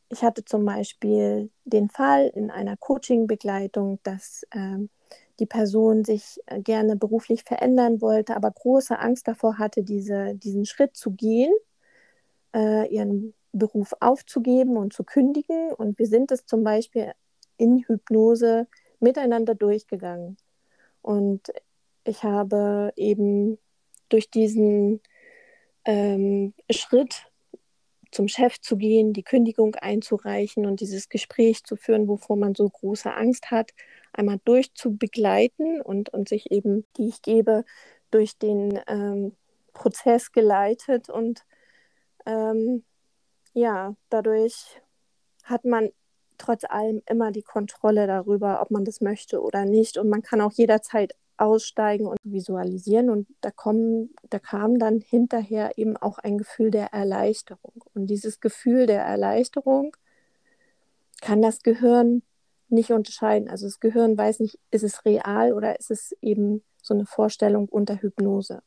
ich 0.08 0.22
hatte 0.22 0.44
zum 0.44 0.64
Beispiel 0.64 1.50
den 1.64 1.90
Fall 1.90 2.28
in 2.34 2.50
einer 2.50 2.78
Coaching-Begleitung, 2.78 3.98
dass 4.02 4.46
äh, 4.50 4.78
die 5.38 5.46
Person 5.46 6.04
sich 6.04 6.40
äh, 6.46 6.60
gerne 6.60 6.96
beruflich 6.96 7.44
verändern 7.44 8.00
wollte, 8.00 8.34
aber 8.36 8.50
große 8.50 8.98
Angst 8.98 9.28
davor 9.28 9.58
hatte, 9.58 9.82
diese, 9.82 10.34
diesen 10.34 10.64
Schritt 10.64 10.96
zu 10.96 11.10
gehen, 11.10 11.52
äh, 12.54 12.88
ihren 12.88 13.34
Beruf 13.52 13.94
aufzugeben 14.00 14.76
und 14.76 14.92
zu 14.92 15.04
kündigen. 15.04 15.72
Und 15.72 15.98
wir 15.98 16.06
sind 16.06 16.30
es 16.30 16.46
zum 16.46 16.64
Beispiel 16.64 17.12
in 17.56 17.84
Hypnose 17.86 18.66
miteinander 19.00 19.54
durchgegangen. 19.54 20.36
Und 21.02 21.52
ich 22.04 22.22
habe 22.22 22.92
eben 22.96 23.58
durch 24.08 24.30
diesen 24.30 25.00
ähm, 25.84 26.54
Schritt 26.70 27.26
zum 28.10 28.28
Chef 28.28 28.60
zu 28.60 28.76
gehen, 28.76 29.12
die 29.12 29.22
Kündigung 29.22 29.74
einzureichen 29.74 30.66
und 30.66 30.80
dieses 30.80 31.08
Gespräch 31.08 31.64
zu 31.64 31.76
führen, 31.76 32.08
wovor 32.08 32.36
man 32.36 32.54
so 32.54 32.68
große 32.68 33.12
Angst 33.12 33.50
hat, 33.50 33.72
einmal 34.12 34.38
durchzubegleiten 34.44 35.80
und, 35.80 36.10
und 36.10 36.28
sich 36.28 36.50
eben, 36.50 36.84
die 36.96 37.08
ich 37.08 37.22
gebe, 37.22 37.64
durch 38.10 38.36
den 38.38 38.78
ähm, 38.86 39.34
Prozess 39.72 40.32
geleitet 40.32 41.08
und 41.08 41.46
ähm, 42.26 42.84
ja, 43.54 43.94
dadurch 44.08 44.80
hat 45.44 45.64
man 45.64 45.90
trotz 46.38 46.64
allem 46.64 47.02
immer 47.06 47.30
die 47.32 47.42
Kontrolle 47.42 48.06
darüber, 48.06 48.60
ob 48.62 48.70
man 48.70 48.84
das 48.84 49.00
möchte 49.00 49.40
oder 49.40 49.64
nicht. 49.64 49.98
Und 49.98 50.08
man 50.08 50.22
kann 50.22 50.40
auch 50.40 50.52
jederzeit 50.52 51.14
aussteigen 51.36 52.06
und 52.06 52.18
visualisieren. 52.22 53.10
Und 53.10 53.28
da, 53.40 53.50
kommen, 53.50 54.14
da 54.30 54.38
kam 54.38 54.78
dann 54.78 55.00
hinterher 55.00 55.72
eben 55.76 55.96
auch 55.96 56.18
ein 56.18 56.38
Gefühl 56.38 56.70
der 56.70 56.92
Erleichterung. 56.92 57.84
Und 57.94 58.06
dieses 58.06 58.40
Gefühl 58.40 58.86
der 58.86 59.02
Erleichterung 59.02 59.96
kann 61.20 61.42
das 61.42 61.62
Gehirn 61.62 62.22
nicht 62.68 62.92
unterscheiden. 62.92 63.48
Also 63.48 63.66
das 63.66 63.80
Gehirn 63.80 64.16
weiß 64.16 64.40
nicht, 64.40 64.58
ist 64.70 64.82
es 64.82 65.04
real 65.04 65.52
oder 65.52 65.78
ist 65.78 65.90
es 65.90 66.16
eben 66.20 66.62
so 66.82 66.94
eine 66.94 67.06
Vorstellung 67.06 67.68
unter 67.68 68.00
Hypnose. 68.00 68.62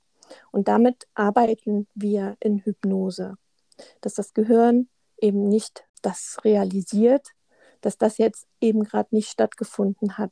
Und 0.51 0.67
damit 0.67 1.07
arbeiten 1.13 1.87
wir 1.93 2.35
in 2.39 2.59
Hypnose, 2.59 3.35
dass 4.01 4.13
das 4.13 4.33
Gehirn 4.33 4.87
eben 5.17 5.47
nicht 5.47 5.85
das 6.01 6.37
realisiert, 6.43 7.29
dass 7.81 7.97
das 7.97 8.17
jetzt 8.17 8.47
eben 8.61 8.83
gerade 8.83 9.13
nicht 9.13 9.29
stattgefunden 9.29 10.17
hat, 10.17 10.31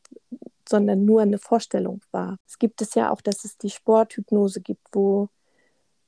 sondern 0.67 1.05
nur 1.05 1.21
eine 1.21 1.37
Vorstellung 1.37 2.01
war. 2.11 2.37
Es 2.47 2.57
gibt 2.57 2.81
es 2.81 2.95
ja 2.95 3.11
auch, 3.11 3.21
dass 3.21 3.43
es 3.43 3.57
die 3.57 3.69
Sporthypnose 3.69 4.61
gibt, 4.61 4.87
wo 4.91 5.29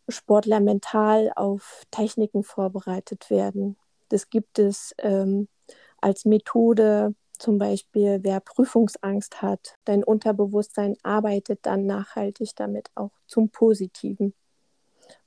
Sportler 0.07 0.59
mental 0.59 1.31
auf 1.35 1.83
Techniken 1.91 2.43
vorbereitet 2.43 3.29
werden. 3.29 3.77
Das 4.09 4.29
gibt 4.29 4.59
es 4.59 4.93
ähm, 4.99 5.47
als 5.99 6.25
Methode, 6.25 7.15
zum 7.37 7.57
Beispiel 7.57 8.19
wer 8.21 8.39
Prüfungsangst 8.39 9.41
hat. 9.41 9.75
Dein 9.85 10.03
Unterbewusstsein 10.03 10.95
arbeitet 11.03 11.59
dann 11.63 11.85
nachhaltig 11.85 12.55
damit 12.55 12.91
auch 12.95 13.11
zum 13.27 13.49
Positiven. 13.49 14.33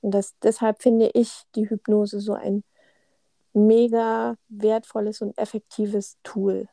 Und 0.00 0.12
das, 0.12 0.34
deshalb 0.42 0.82
finde 0.82 1.10
ich 1.14 1.42
die 1.54 1.68
Hypnose 1.68 2.20
so 2.20 2.34
ein 2.34 2.64
mega 3.52 4.36
wertvolles 4.48 5.20
und 5.20 5.36
effektives 5.38 6.16
Tool. 6.22 6.68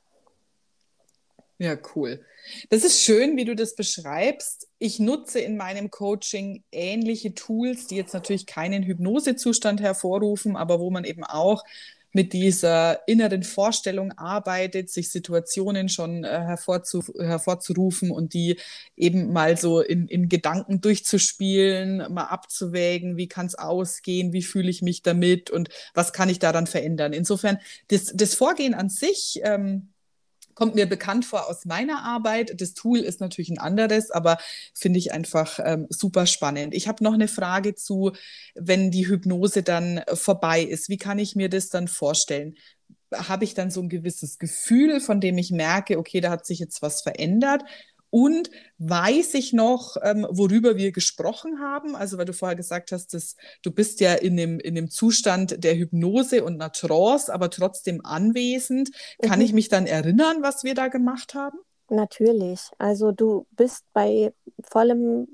Ja, 1.57 1.77
cool. 1.95 2.23
Das 2.69 2.83
ist 2.83 3.01
schön, 3.01 3.37
wie 3.37 3.45
du 3.45 3.55
das 3.55 3.75
beschreibst. 3.75 4.67
Ich 4.77 4.99
nutze 4.99 5.39
in 5.39 5.55
meinem 5.55 5.89
Coaching 5.89 6.63
ähnliche 6.71 7.33
Tools, 7.33 7.87
die 7.87 7.95
jetzt 7.95 8.13
natürlich 8.13 8.45
keinen 8.45 8.83
Hypnosezustand 8.83 9.79
hervorrufen, 9.79 10.57
aber 10.57 10.81
wo 10.81 10.91
man 10.91 11.05
eben 11.05 11.23
auch 11.23 11.63
mit 12.15 12.31
dieser 12.31 13.05
inneren 13.09 13.43
Vorstellung 13.43 14.13
arbeitet, 14.13 14.89
sich 14.89 15.11
Situationen 15.11 15.89
schon 15.89 16.23
äh, 16.23 16.29
hervorzu 16.29 17.03
hervorzurufen 17.19 18.09
und 18.09 18.33
die 18.33 18.57
eben 18.95 19.33
mal 19.33 19.57
so 19.57 19.81
in, 19.81 20.07
in 20.07 20.29
Gedanken 20.29 20.79
durchzuspielen, 20.79 22.13
mal 22.13 22.23
abzuwägen, 22.23 23.17
wie 23.17 23.27
kann 23.27 23.47
es 23.47 23.55
ausgehen, 23.55 24.31
wie 24.31 24.43
fühle 24.43 24.69
ich 24.69 24.81
mich 24.81 25.01
damit 25.01 25.51
und 25.51 25.67
was 25.93 26.13
kann 26.13 26.29
ich 26.29 26.39
daran 26.39 26.67
verändern. 26.67 27.11
Insofern, 27.11 27.57
das, 27.89 28.13
das 28.15 28.33
Vorgehen 28.33 28.75
an 28.75 28.87
sich, 28.87 29.41
ähm, 29.43 29.89
kommt 30.55 30.73
mir 30.73 30.87
bekannt 30.87 31.25
vor 31.25 31.47
aus 31.47 31.65
meiner 31.65 32.03
Arbeit. 32.03 32.59
Das 32.59 32.73
Tool 32.73 32.99
ist 32.99 33.21
natürlich 33.21 33.49
ein 33.49 33.59
anderes, 33.59 34.09
aber 34.09 34.37
finde 34.73 34.97
ich 34.97 35.11
einfach 35.11 35.59
ähm, 35.63 35.85
super 35.89 36.25
spannend. 36.25 36.73
Ich 36.73 36.87
habe 36.87 37.03
noch 37.03 37.13
eine 37.13 37.27
Frage 37.27 37.75
zu, 37.75 38.13
wenn 38.55 38.89
die 38.89 39.07
Hypnose 39.07 39.61
dann 39.61 40.01
vorbei 40.13 40.61
ist. 40.61 40.89
Wie 40.89 40.97
kann 40.97 41.19
ich 41.19 41.35
mir 41.35 41.49
das 41.49 41.69
dann 41.69 41.87
vorstellen? 41.87 42.55
Habe 43.13 43.43
ich 43.43 43.53
dann 43.53 43.69
so 43.69 43.81
ein 43.81 43.89
gewisses 43.89 44.39
Gefühl, 44.39 44.99
von 44.99 45.21
dem 45.21 45.37
ich 45.37 45.51
merke, 45.51 45.99
okay, 45.99 46.21
da 46.21 46.31
hat 46.31 46.45
sich 46.45 46.59
jetzt 46.59 46.81
was 46.81 47.01
verändert? 47.01 47.63
Und 48.15 48.49
weiß 48.77 49.33
ich 49.33 49.51
noch, 49.51 49.97
ähm, 50.01 50.25
worüber 50.29 50.77
wir 50.77 50.93
gesprochen 50.93 51.59
haben? 51.59 51.97
Also, 51.97 52.17
weil 52.17 52.23
du 52.23 52.31
vorher 52.31 52.55
gesagt 52.55 52.93
hast, 52.93 53.13
dass 53.13 53.35
du 53.61 53.71
bist 53.71 53.99
ja 53.99 54.13
in 54.13 54.37
dem, 54.37 54.57
in 54.61 54.73
dem 54.73 54.89
Zustand 54.89 55.61
der 55.61 55.75
Hypnose 55.75 56.45
und 56.45 56.53
einer 56.53 56.71
Trance, 56.71 57.33
aber 57.33 57.49
trotzdem 57.49 57.99
anwesend. 58.05 58.91
Kann 59.21 59.39
mhm. 59.39 59.45
ich 59.45 59.51
mich 59.51 59.67
dann 59.67 59.85
erinnern, 59.85 60.37
was 60.39 60.63
wir 60.63 60.75
da 60.75 60.87
gemacht 60.87 61.33
haben? 61.33 61.57
Natürlich. 61.89 62.61
Also 62.77 63.11
du 63.11 63.47
bist 63.51 63.83
bei 63.91 64.31
vollem 64.63 65.27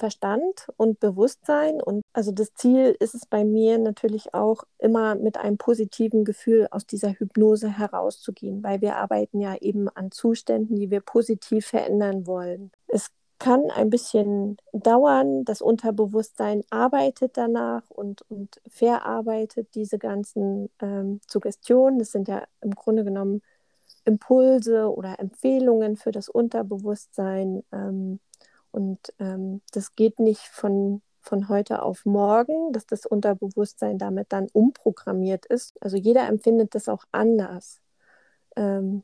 Verstand 0.00 0.66
und 0.76 0.98
Bewusstsein. 0.98 1.80
Und 1.80 2.02
also 2.12 2.32
das 2.32 2.54
Ziel 2.54 2.96
ist 2.98 3.14
es 3.14 3.26
bei 3.26 3.44
mir 3.44 3.78
natürlich 3.78 4.34
auch 4.34 4.64
immer 4.78 5.14
mit 5.14 5.36
einem 5.36 5.58
positiven 5.58 6.24
Gefühl 6.24 6.66
aus 6.70 6.86
dieser 6.86 7.10
Hypnose 7.10 7.68
herauszugehen, 7.68 8.62
weil 8.64 8.80
wir 8.80 8.96
arbeiten 8.96 9.40
ja 9.40 9.54
eben 9.60 9.88
an 9.90 10.10
Zuständen, 10.10 10.76
die 10.76 10.90
wir 10.90 11.02
positiv 11.02 11.66
verändern 11.66 12.26
wollen. 12.26 12.72
Es 12.88 13.08
kann 13.38 13.70
ein 13.70 13.90
bisschen 13.90 14.56
dauern. 14.72 15.44
Das 15.44 15.60
Unterbewusstsein 15.60 16.62
arbeitet 16.70 17.36
danach 17.36 17.88
und, 17.90 18.22
und 18.30 18.60
verarbeitet 18.68 19.74
diese 19.74 19.98
ganzen 19.98 20.70
ähm, 20.80 21.20
Suggestionen. 21.28 21.98
Das 21.98 22.12
sind 22.12 22.28
ja 22.28 22.44
im 22.62 22.74
Grunde 22.74 23.04
genommen 23.04 23.42
Impulse 24.04 24.94
oder 24.94 25.20
Empfehlungen 25.20 25.96
für 25.96 26.10
das 26.10 26.28
Unterbewusstsein. 26.28 27.62
Ähm, 27.72 28.20
und 28.72 28.98
ähm, 29.18 29.62
das 29.72 29.94
geht 29.96 30.18
nicht 30.20 30.42
von, 30.42 31.02
von 31.20 31.48
heute 31.48 31.82
auf 31.82 32.04
morgen, 32.04 32.72
dass 32.72 32.86
das 32.86 33.06
Unterbewusstsein 33.06 33.98
damit 33.98 34.32
dann 34.32 34.48
umprogrammiert 34.52 35.46
ist. 35.46 35.80
Also 35.82 35.96
jeder 35.96 36.28
empfindet 36.28 36.74
das 36.74 36.88
auch 36.88 37.04
anders, 37.12 37.80
ähm, 38.56 39.02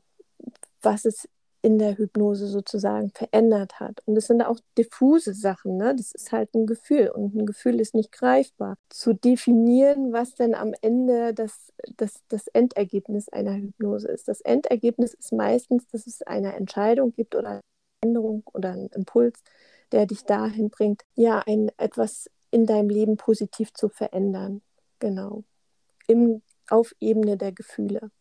was 0.81 1.05
es 1.05 1.27
in 1.61 1.79
der 1.79 1.97
Hypnose 1.97 2.47
sozusagen 2.47 3.09
verändert 3.09 3.79
hat. 3.79 4.01
Und 4.05 4.15
das 4.15 4.27
sind 4.27 4.41
auch 4.41 4.59
diffuse 4.77 5.33
Sachen. 5.33 5.75
Ne? 5.77 5.95
Das 5.95 6.13
ist 6.13 6.31
halt 6.31 6.53
ein 6.53 6.65
Gefühl 6.65 7.09
und 7.09 7.35
ein 7.35 7.45
Gefühl 7.45 7.81
ist 7.81 7.93
nicht 7.95 8.11
greifbar. 8.11 8.77
Zu 8.89 9.13
definieren, 9.13 10.13
was 10.13 10.35
denn 10.35 10.55
am 10.55 10.73
Ende 10.81 11.33
das, 11.33 11.73
das, 11.97 12.21
das 12.29 12.47
Endergebnis 12.47 13.27
einer 13.29 13.55
Hypnose 13.55 14.07
ist. 14.07 14.27
Das 14.27 14.39
Endergebnis 14.41 15.13
ist 15.13 15.33
meistens, 15.33 15.87
dass 15.87 16.07
es 16.07 16.21
eine 16.21 16.55
Entscheidung 16.55 17.11
gibt 17.11 17.35
oder 17.35 17.59
eine 18.07 18.17
Änderung 18.17 18.43
oder 18.53 18.71
einen 18.71 18.87
Impuls, 18.89 19.41
der 19.91 20.05
dich 20.05 20.23
dahin 20.23 20.69
bringt, 20.69 21.03
ja, 21.15 21.43
ein, 21.45 21.71
etwas 21.77 22.29
in 22.51 22.65
deinem 22.65 22.89
Leben 22.89 23.17
positiv 23.17 23.73
zu 23.73 23.89
verändern. 23.89 24.61
Genau. 24.99 25.43
Im, 26.07 26.41
auf 26.69 26.95
Ebene 26.99 27.37
der 27.37 27.51
Gefühle. 27.51 28.11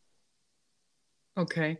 Okay. 1.39 1.79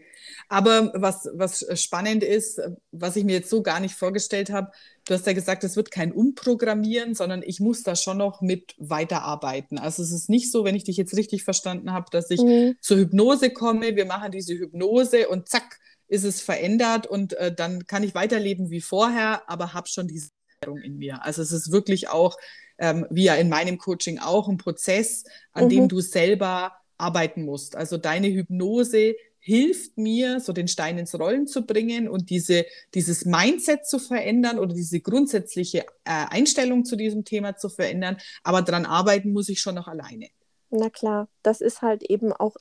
Aber 0.51 0.93
was, 0.95 1.31
was 1.33 1.65
spannend 1.81 2.23
ist, 2.23 2.61
was 2.93 3.17
ich 3.17 3.25
mir 3.25 3.37
jetzt 3.37 3.49
so 3.49 3.63
gar 3.63 3.81
nicht 3.81 3.95
vorgestellt 3.95 4.51
habe, 4.51 4.71
du 5.07 5.15
hast 5.15 5.27
ja 5.27 5.33
gesagt, 5.33 5.65
es 5.65 5.77
wird 5.77 5.91
kein 5.91 6.13
Umprogrammieren, 6.13 7.15
sondern 7.15 7.43
ich 7.43 7.59
muss 7.59 7.83
da 7.83 7.97
schon 7.97 8.19
noch 8.19 8.43
mit 8.43 8.75
weiterarbeiten. 8.77 9.79
Also 9.79 10.03
es 10.03 10.13
ist 10.13 10.29
nicht 10.29 10.53
so, 10.53 10.65
wenn 10.65 10.75
ich 10.75 10.85
dich 10.85 10.99
jetzt 10.99 11.17
richtig 11.17 11.43
verstanden 11.43 11.93
habe, 11.93 12.07
dass 12.11 12.31
ich 12.31 12.43
mhm. 12.43 12.77
zur 12.83 12.99
Hypnose 12.99 13.49
komme, 13.51 13.97
wir 13.97 14.05
machen 14.05 14.31
diese 14.31 14.53
Hypnose 14.53 15.27
und 15.29 15.49
zack, 15.49 15.79
ist 16.09 16.25
es 16.25 16.41
verändert 16.41 17.07
und 17.07 17.35
äh, 17.35 17.55
dann 17.55 17.87
kann 17.87 18.03
ich 18.03 18.15
weiterleben 18.15 18.71
wie 18.71 18.81
vorher, 18.81 19.49
aber 19.49 19.75
habe 19.75 19.89
schon 19.89 20.09
diese 20.09 20.31
Veränderung 20.61 20.83
in 20.83 20.99
mir. 20.99 21.25
Also 21.25 21.43
es 21.43 21.53
ist 21.53 21.73
wirklich 21.73 22.09
auch, 22.09 22.37
ähm, 22.79 23.07
wie 23.11 23.25
ja 23.25 23.35
in 23.35 23.49
meinem 23.49 23.79
Coaching 23.79 24.19
auch, 24.19 24.49
ein 24.49 24.59
Prozess, 24.59 25.25
an 25.53 25.65
mhm. 25.65 25.69
dem 25.71 25.89
du 25.89 26.01
selber 26.01 26.73
arbeiten 26.99 27.45
musst. 27.45 27.77
Also 27.77 27.97
deine 27.97 28.29
Hypnose 28.29 29.15
hilft 29.47 29.97
mir, 29.97 30.41
so 30.41 30.53
den 30.53 30.67
Stein 30.67 30.99
ins 30.99 31.17
Rollen 31.17 31.47
zu 31.47 31.67
bringen 31.67 32.09
und 32.09 32.31
diese, 32.31 32.67
dieses 32.95 33.25
Mindset 33.27 33.87
zu 33.87 34.01
verändern 34.01 34.59
oder 34.59 34.75
diese 34.75 34.99
grundsätzliche 35.01 35.81
äh, 35.81 35.85
Einstellung 36.05 36.85
zu 36.85 36.97
diesem 36.97 37.25
Thema 37.25 37.57
zu 37.57 37.69
verändern. 37.69 38.17
Aber 38.43 38.63
daran 38.63 38.87
arbeiten 38.87 39.33
muss 39.33 39.49
ich 39.49 39.61
schon 39.61 39.77
noch 39.77 39.87
alleine. 39.87 40.27
Na 40.71 40.91
klar, 40.91 41.29
das 41.43 41.61
ist 41.61 41.81
halt 41.81 42.03
eben 42.03 42.33
auch 42.33 42.57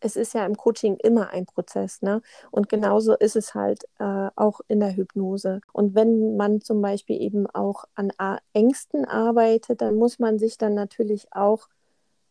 es 0.00 0.16
ist 0.16 0.34
ja 0.34 0.46
im 0.46 0.56
Coaching 0.56 0.96
immer 0.96 1.30
ein 1.30 1.46
Prozess, 1.46 2.02
ne? 2.02 2.22
Und 2.50 2.68
genauso 2.68 3.14
ist 3.16 3.36
es 3.36 3.54
halt 3.54 3.84
äh, 3.98 4.28
auch 4.36 4.60
in 4.68 4.80
der 4.80 4.96
Hypnose. 4.96 5.60
Und 5.72 5.94
wenn 5.94 6.36
man 6.36 6.60
zum 6.60 6.82
Beispiel 6.82 7.20
eben 7.20 7.46
auch 7.46 7.84
an 7.94 8.12
Ängsten 8.52 9.04
arbeitet, 9.04 9.80
dann 9.82 9.96
muss 9.96 10.18
man 10.18 10.38
sich 10.38 10.58
dann 10.58 10.74
natürlich 10.74 11.28
auch 11.32 11.68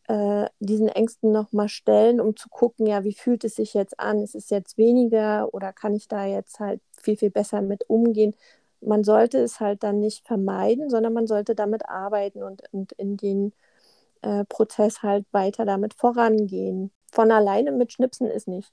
äh, 0.08 0.47
diesen 0.60 0.89
Ängsten 0.89 1.32
nochmal 1.32 1.69
stellen, 1.69 2.19
um 2.21 2.36
zu 2.36 2.49
gucken, 2.49 2.88
ja, 2.88 3.03
wie 3.03 3.13
fühlt 3.13 3.43
es 3.43 3.55
sich 3.55 3.73
jetzt 3.73 3.99
an? 3.99 4.21
Ist 4.23 4.36
es 4.36 4.49
jetzt 4.49 4.77
weniger 4.77 5.53
oder 5.53 5.73
kann 5.73 5.93
ich 5.95 6.08
da 6.08 6.25
jetzt 6.25 6.60
halt 6.60 6.82
viel, 7.01 7.17
viel 7.17 7.32
besser 7.32 7.62
mit 7.62 7.89
umgehen? 7.89 8.36
Man 8.82 9.03
sollte 9.03 9.39
es 9.39 9.60
halt 9.60 9.84
dann 9.84 9.99
nicht 9.99 10.25
vermeiden, 10.25 10.89
sondern 10.89 11.13
man 11.13 11.27
sollte 11.27 11.55
damit 11.55 11.88
arbeiten 11.89 12.43
und, 12.43 12.63
und 12.71 12.93
in 12.93 13.17
den 13.17 13.53
äh, 14.21 14.45
Prozess 14.45 15.03
halt 15.03 15.25
weiter 15.32 15.65
damit 15.65 15.93
vorangehen 15.93 16.91
von 17.12 17.32
alleine 17.32 17.72
mit 17.72 17.93
Schnipsen 17.93 18.30
ist 18.30 18.48
nicht. 18.48 18.72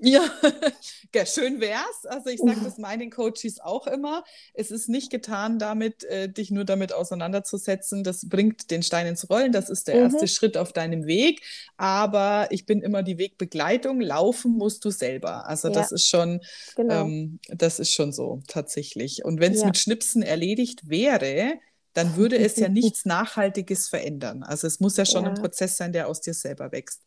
Ja, 0.00 0.22
ja 1.14 1.26
schön 1.26 1.60
wär's. 1.60 2.06
Also 2.06 2.30
ich 2.30 2.38
sage 2.38 2.60
das 2.62 2.78
meinen 2.78 3.10
Coaches 3.10 3.60
auch 3.60 3.86
immer. 3.86 4.24
Es 4.54 4.70
ist 4.70 4.88
nicht 4.88 5.10
getan 5.10 5.58
damit, 5.58 6.04
äh, 6.04 6.28
dich 6.28 6.50
nur 6.50 6.64
damit 6.64 6.92
auseinanderzusetzen. 6.92 8.04
Das 8.04 8.28
bringt 8.28 8.70
den 8.70 8.82
Stein 8.82 9.06
ins 9.06 9.28
Rollen. 9.28 9.52
Das 9.52 9.68
ist 9.70 9.88
der 9.88 9.96
mhm. 9.96 10.02
erste 10.02 10.28
Schritt 10.28 10.56
auf 10.56 10.72
deinem 10.72 11.06
Weg. 11.06 11.42
Aber 11.76 12.48
ich 12.50 12.64
bin 12.64 12.80
immer 12.80 13.02
die 13.02 13.18
Wegbegleitung. 13.18 14.00
Laufen 14.00 14.52
musst 14.52 14.84
du 14.84 14.90
selber. 14.90 15.46
Also 15.48 15.68
ja. 15.68 15.74
das 15.74 15.92
ist 15.92 16.08
schon, 16.08 16.40
genau. 16.76 17.02
ähm, 17.04 17.40
das 17.48 17.80
ist 17.80 17.92
schon 17.92 18.12
so 18.12 18.42
tatsächlich. 18.46 19.24
Und 19.24 19.40
wenn 19.40 19.52
es 19.52 19.60
ja. 19.60 19.66
mit 19.66 19.78
Schnipsen 19.78 20.22
erledigt 20.22 20.88
wäre, 20.88 21.58
dann 21.94 22.16
würde 22.16 22.38
es 22.38 22.56
ja 22.56 22.68
nichts 22.68 23.04
Nachhaltiges 23.04 23.88
verändern. 23.88 24.42
Also 24.42 24.66
es 24.66 24.80
muss 24.80 24.96
ja 24.96 25.04
schon 25.04 25.24
ja. 25.24 25.30
ein 25.30 25.36
Prozess 25.36 25.76
sein, 25.76 25.92
der 25.92 26.08
aus 26.08 26.20
dir 26.20 26.34
selber 26.34 26.72
wächst. 26.72 27.02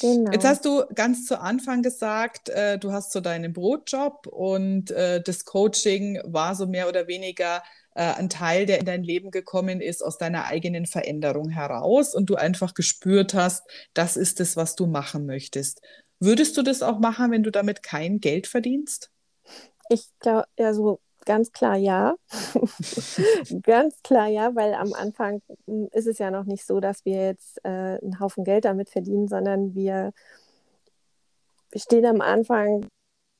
Genau. 0.00 0.30
Jetzt 0.32 0.44
hast 0.44 0.64
du 0.64 0.84
ganz 0.94 1.26
zu 1.26 1.40
Anfang 1.40 1.82
gesagt, 1.82 2.48
äh, 2.48 2.78
du 2.78 2.92
hast 2.92 3.12
so 3.12 3.20
deinen 3.20 3.52
Brotjob 3.52 4.26
und 4.26 4.90
äh, 4.90 5.22
das 5.22 5.44
Coaching 5.44 6.20
war 6.24 6.54
so 6.54 6.66
mehr 6.66 6.88
oder 6.88 7.06
weniger 7.06 7.62
äh, 7.94 8.14
ein 8.14 8.28
Teil, 8.28 8.66
der 8.66 8.78
in 8.78 8.86
dein 8.86 9.02
Leben 9.02 9.30
gekommen 9.30 9.80
ist 9.80 10.02
aus 10.02 10.16
deiner 10.16 10.46
eigenen 10.46 10.86
Veränderung 10.86 11.50
heraus 11.50 12.14
und 12.14 12.30
du 12.30 12.36
einfach 12.36 12.74
gespürt 12.74 13.34
hast, 13.34 13.64
das 13.94 14.16
ist 14.16 14.40
es, 14.40 14.56
was 14.56 14.76
du 14.76 14.86
machen 14.86 15.26
möchtest. 15.26 15.82
Würdest 16.18 16.56
du 16.56 16.62
das 16.62 16.82
auch 16.82 16.98
machen, 16.98 17.30
wenn 17.30 17.42
du 17.42 17.50
damit 17.50 17.82
kein 17.82 18.20
Geld 18.20 18.46
verdienst? 18.46 19.10
Ich 19.88 20.08
glaube, 20.20 20.46
also 20.58 21.00
ganz 21.30 21.52
klar 21.52 21.76
ja. 21.76 22.16
ganz 23.62 24.02
klar 24.02 24.26
ja, 24.26 24.56
weil 24.56 24.74
am 24.74 24.92
Anfang 24.94 25.42
hm, 25.66 25.88
ist 25.92 26.08
es 26.08 26.18
ja 26.18 26.32
noch 26.32 26.44
nicht 26.44 26.66
so, 26.66 26.80
dass 26.80 27.04
wir 27.04 27.26
jetzt 27.26 27.64
äh, 27.64 27.68
einen 28.02 28.18
Haufen 28.18 28.42
Geld 28.42 28.64
damit 28.64 28.90
verdienen, 28.90 29.28
sondern 29.28 29.72
wir 29.76 30.12
stehen 31.76 32.04
am 32.04 32.20
Anfang 32.20 32.88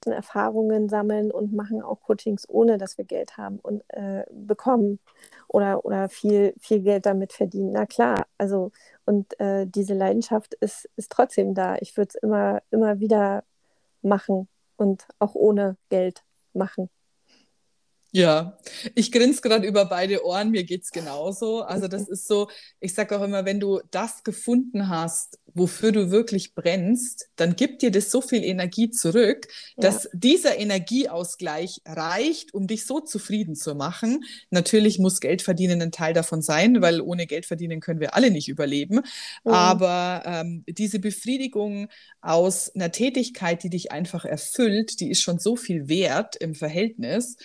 Erfahrungen 0.07 0.89
sammeln 0.89 1.33
und 1.33 1.53
machen 1.53 1.83
auch 1.83 2.01
Coachings, 2.03 2.49
ohne 2.49 2.79
dass 2.79 2.97
wir 2.97 3.05
Geld 3.05 3.37
haben 3.37 3.59
und 3.59 3.83
äh, 3.89 4.25
bekommen 4.31 5.01
oder, 5.49 5.85
oder 5.85 6.09
viel, 6.09 6.55
viel 6.61 6.81
Geld 6.81 7.07
damit 7.07 7.33
verdienen. 7.33 7.73
Na 7.73 7.87
klar, 7.87 8.27
also 8.39 8.71
und 9.05 9.39
äh, 9.41 9.67
diese 9.67 9.95
Leidenschaft 9.95 10.55
ist, 10.55 10.89
ist 10.97 11.11
trotzdem 11.11 11.55
da. 11.55 11.77
Ich 11.81 11.97
würde 11.97 12.11
es 12.15 12.23
immer, 12.23 12.63
immer 12.71 13.01
wieder 13.01 13.43
machen 14.03 14.49
und 14.77 15.07
auch 15.19 15.35
ohne 15.35 15.77
Geld 15.91 16.23
machen. 16.55 16.89
Ja, 18.13 18.59
ich 18.97 19.13
grinse 19.13 19.41
gerade 19.41 19.67
über 19.67 19.85
beide 19.85 20.25
Ohren, 20.25 20.51
mir 20.51 20.65
geht 20.65 20.83
es 20.83 20.91
genauso. 20.91 21.63
Also 21.63 21.87
das 21.87 22.09
ist 22.09 22.27
so, 22.27 22.49
ich 22.81 22.93
sage 22.93 23.17
auch 23.17 23.23
immer, 23.23 23.45
wenn 23.45 23.61
du 23.61 23.81
das 23.93 24.25
gefunden 24.25 24.89
hast, 24.89 25.39
wofür 25.55 25.93
du 25.93 26.11
wirklich 26.11 26.55
brennst, 26.55 27.29
dann 27.37 27.57
gibt 27.57 27.83
dir 27.83 27.91
das 27.91 28.11
so 28.11 28.21
viel 28.21 28.45
Energie 28.45 28.91
zurück, 28.91 29.49
ja. 29.77 29.83
dass 29.83 30.09
dieser 30.13 30.59
Energieausgleich 30.59 31.83
reicht, 31.87 32.55
um 32.55 32.67
dich 32.67 32.87
so 32.87 33.01
zufrieden 33.01 33.55
zu 33.55 33.75
machen. 33.75 34.25
Natürlich 34.51 34.99
muss 34.99 35.21
Geld 35.21 35.43
verdienen 35.43 35.83
ein 35.83 35.93
Teil 35.93 36.15
davon 36.15 36.43
sein, 36.43 36.83
weil 36.83 37.01
ohne 37.01 37.27
Geld 37.27 37.47
verdienen 37.47 37.81
können 37.81 38.01
wir 38.01 38.15
alle 38.15 38.31
nicht 38.31 38.49
überleben. 38.49 39.01
Mhm. 39.45 39.53
Aber 39.53 40.23
ähm, 40.25 40.65
diese 40.69 40.99
Befriedigung 40.99 41.89
aus 42.21 42.75
einer 42.75 42.93
Tätigkeit, 42.93 43.63
die 43.63 43.71
dich 43.71 43.93
einfach 43.93 44.25
erfüllt, 44.25 45.01
die 45.01 45.11
ist 45.11 45.23
schon 45.23 45.39
so 45.39 45.57
viel 45.57 45.89
wert 45.89 46.37
im 46.37 46.55
Verhältnis 46.55 47.37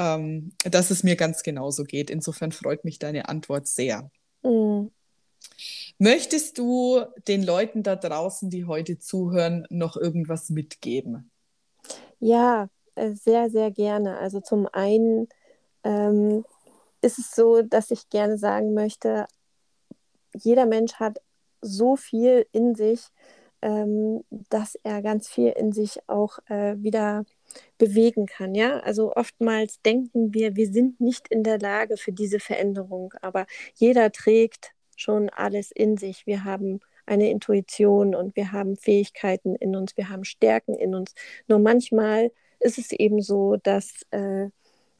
ähm, 0.00 0.52
dass 0.64 0.90
es 0.90 1.02
mir 1.02 1.14
ganz 1.14 1.42
genauso 1.42 1.84
geht. 1.84 2.08
Insofern 2.08 2.52
freut 2.52 2.84
mich 2.84 2.98
deine 2.98 3.28
Antwort 3.28 3.68
sehr. 3.68 4.10
Mhm. 4.42 4.90
Möchtest 5.98 6.56
du 6.56 7.02
den 7.28 7.42
Leuten 7.42 7.82
da 7.82 7.96
draußen, 7.96 8.48
die 8.48 8.64
heute 8.64 8.98
zuhören, 8.98 9.66
noch 9.68 9.98
irgendwas 9.98 10.48
mitgeben? 10.48 11.30
Ja, 12.18 12.70
äh, 12.94 13.12
sehr, 13.12 13.50
sehr 13.50 13.70
gerne. 13.70 14.16
Also 14.18 14.40
zum 14.40 14.66
einen 14.72 15.28
ähm, 15.84 16.46
ist 17.02 17.18
es 17.18 17.34
so, 17.34 17.60
dass 17.60 17.90
ich 17.90 18.08
gerne 18.08 18.38
sagen 18.38 18.72
möchte, 18.72 19.26
jeder 20.34 20.64
Mensch 20.64 20.94
hat 20.94 21.20
so 21.60 21.96
viel 21.96 22.46
in 22.52 22.74
sich, 22.74 23.02
ähm, 23.60 24.24
dass 24.48 24.76
er 24.82 25.02
ganz 25.02 25.28
viel 25.28 25.50
in 25.50 25.72
sich 25.72 26.00
auch 26.08 26.38
äh, 26.48 26.76
wieder 26.78 27.26
bewegen 27.78 28.26
kann. 28.26 28.54
Ja, 28.54 28.80
also 28.80 29.14
oftmals 29.14 29.80
denken 29.82 30.34
wir, 30.34 30.56
wir 30.56 30.70
sind 30.70 31.00
nicht 31.00 31.28
in 31.28 31.42
der 31.42 31.58
Lage 31.58 31.96
für 31.96 32.12
diese 32.12 32.40
Veränderung, 32.40 33.14
aber 33.22 33.46
jeder 33.74 34.12
trägt 34.12 34.72
schon 34.96 35.30
alles 35.30 35.70
in 35.70 35.96
sich. 35.96 36.26
Wir 36.26 36.44
haben 36.44 36.80
eine 37.06 37.30
Intuition 37.30 38.14
und 38.14 38.36
wir 38.36 38.52
haben 38.52 38.76
Fähigkeiten 38.76 39.56
in 39.56 39.74
uns, 39.74 39.96
wir 39.96 40.08
haben 40.10 40.24
Stärken 40.24 40.74
in 40.74 40.94
uns. 40.94 41.14
Nur 41.48 41.58
manchmal 41.58 42.30
ist 42.60 42.78
es 42.78 42.92
eben 42.92 43.22
so, 43.22 43.56
dass 43.56 44.02
äh, 44.10 44.48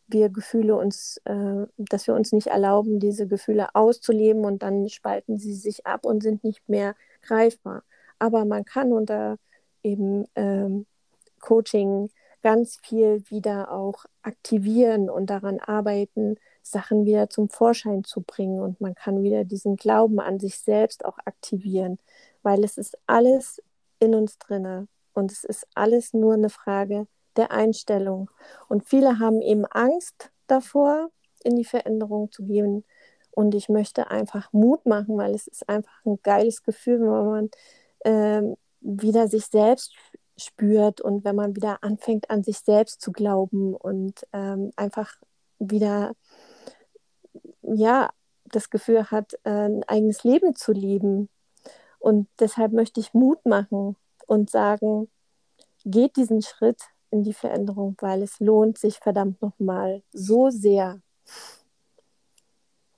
wir 0.08 0.28
Gefühle 0.30 0.76
uns, 0.76 1.20
äh, 1.24 1.66
dass 1.78 2.06
wir 2.06 2.14
uns 2.14 2.32
nicht 2.32 2.48
erlauben, 2.48 2.98
diese 2.98 3.26
Gefühle 3.28 3.74
auszuleben 3.74 4.44
und 4.44 4.62
dann 4.62 4.88
spalten 4.88 5.38
sie 5.38 5.54
sich 5.54 5.86
ab 5.86 6.04
und 6.04 6.22
sind 6.22 6.42
nicht 6.42 6.68
mehr 6.68 6.96
greifbar. 7.22 7.84
Aber 8.18 8.44
man 8.44 8.64
kann 8.64 8.92
unter 8.92 9.38
eben 9.82 10.26
ähm, 10.34 10.86
Coaching 11.40 12.10
ganz 12.42 12.78
viel 12.82 13.22
wieder 13.28 13.70
auch 13.72 14.04
aktivieren 14.22 15.10
und 15.10 15.30
daran 15.30 15.60
arbeiten, 15.60 16.36
Sachen 16.62 17.04
wieder 17.04 17.28
zum 17.28 17.48
Vorschein 17.48 18.04
zu 18.04 18.22
bringen. 18.22 18.60
Und 18.60 18.80
man 18.80 18.94
kann 18.94 19.22
wieder 19.22 19.44
diesen 19.44 19.76
Glauben 19.76 20.20
an 20.20 20.38
sich 20.38 20.58
selbst 20.58 21.04
auch 21.04 21.18
aktivieren, 21.24 21.98
weil 22.42 22.64
es 22.64 22.78
ist 22.78 22.98
alles 23.06 23.62
in 23.98 24.14
uns 24.14 24.38
drinne 24.38 24.88
und 25.12 25.32
es 25.32 25.44
ist 25.44 25.66
alles 25.74 26.14
nur 26.14 26.34
eine 26.34 26.50
Frage 26.50 27.06
der 27.36 27.52
Einstellung. 27.52 28.30
Und 28.68 28.84
viele 28.84 29.18
haben 29.18 29.40
eben 29.42 29.66
Angst 29.66 30.30
davor, 30.46 31.10
in 31.42 31.56
die 31.56 31.64
Veränderung 31.64 32.30
zu 32.32 32.44
gehen. 32.44 32.84
Und 33.30 33.54
ich 33.54 33.68
möchte 33.68 34.10
einfach 34.10 34.52
Mut 34.52 34.84
machen, 34.86 35.16
weil 35.16 35.34
es 35.34 35.46
ist 35.46 35.68
einfach 35.68 36.04
ein 36.04 36.18
geiles 36.22 36.62
Gefühl, 36.62 37.00
wenn 37.00 37.26
man 37.26 37.50
ähm, 38.04 38.56
wieder 38.80 39.28
sich 39.28 39.46
selbst 39.46 39.94
spürt 40.40 41.00
und 41.00 41.24
wenn 41.24 41.36
man 41.36 41.56
wieder 41.56 41.82
anfängt, 41.82 42.30
an 42.30 42.42
sich 42.42 42.58
selbst 42.58 43.00
zu 43.00 43.12
glauben 43.12 43.74
und 43.74 44.26
ähm, 44.32 44.70
einfach 44.76 45.14
wieder, 45.58 46.12
ja, 47.62 48.10
das 48.44 48.70
Gefühl 48.70 49.10
hat, 49.10 49.34
äh, 49.44 49.50
ein 49.50 49.84
eigenes 49.84 50.24
Leben 50.24 50.56
zu 50.56 50.72
leben. 50.72 51.28
Und 51.98 52.28
deshalb 52.38 52.72
möchte 52.72 53.00
ich 53.00 53.14
Mut 53.14 53.44
machen 53.46 53.96
und 54.26 54.50
sagen, 54.50 55.08
geht 55.84 56.16
diesen 56.16 56.42
Schritt 56.42 56.82
in 57.10 57.22
die 57.22 57.34
Veränderung, 57.34 57.96
weil 58.00 58.22
es 58.22 58.40
lohnt 58.40 58.78
sich 58.78 58.98
verdammt 58.98 59.40
nochmal 59.42 60.02
so 60.12 60.50
sehr. 60.50 61.00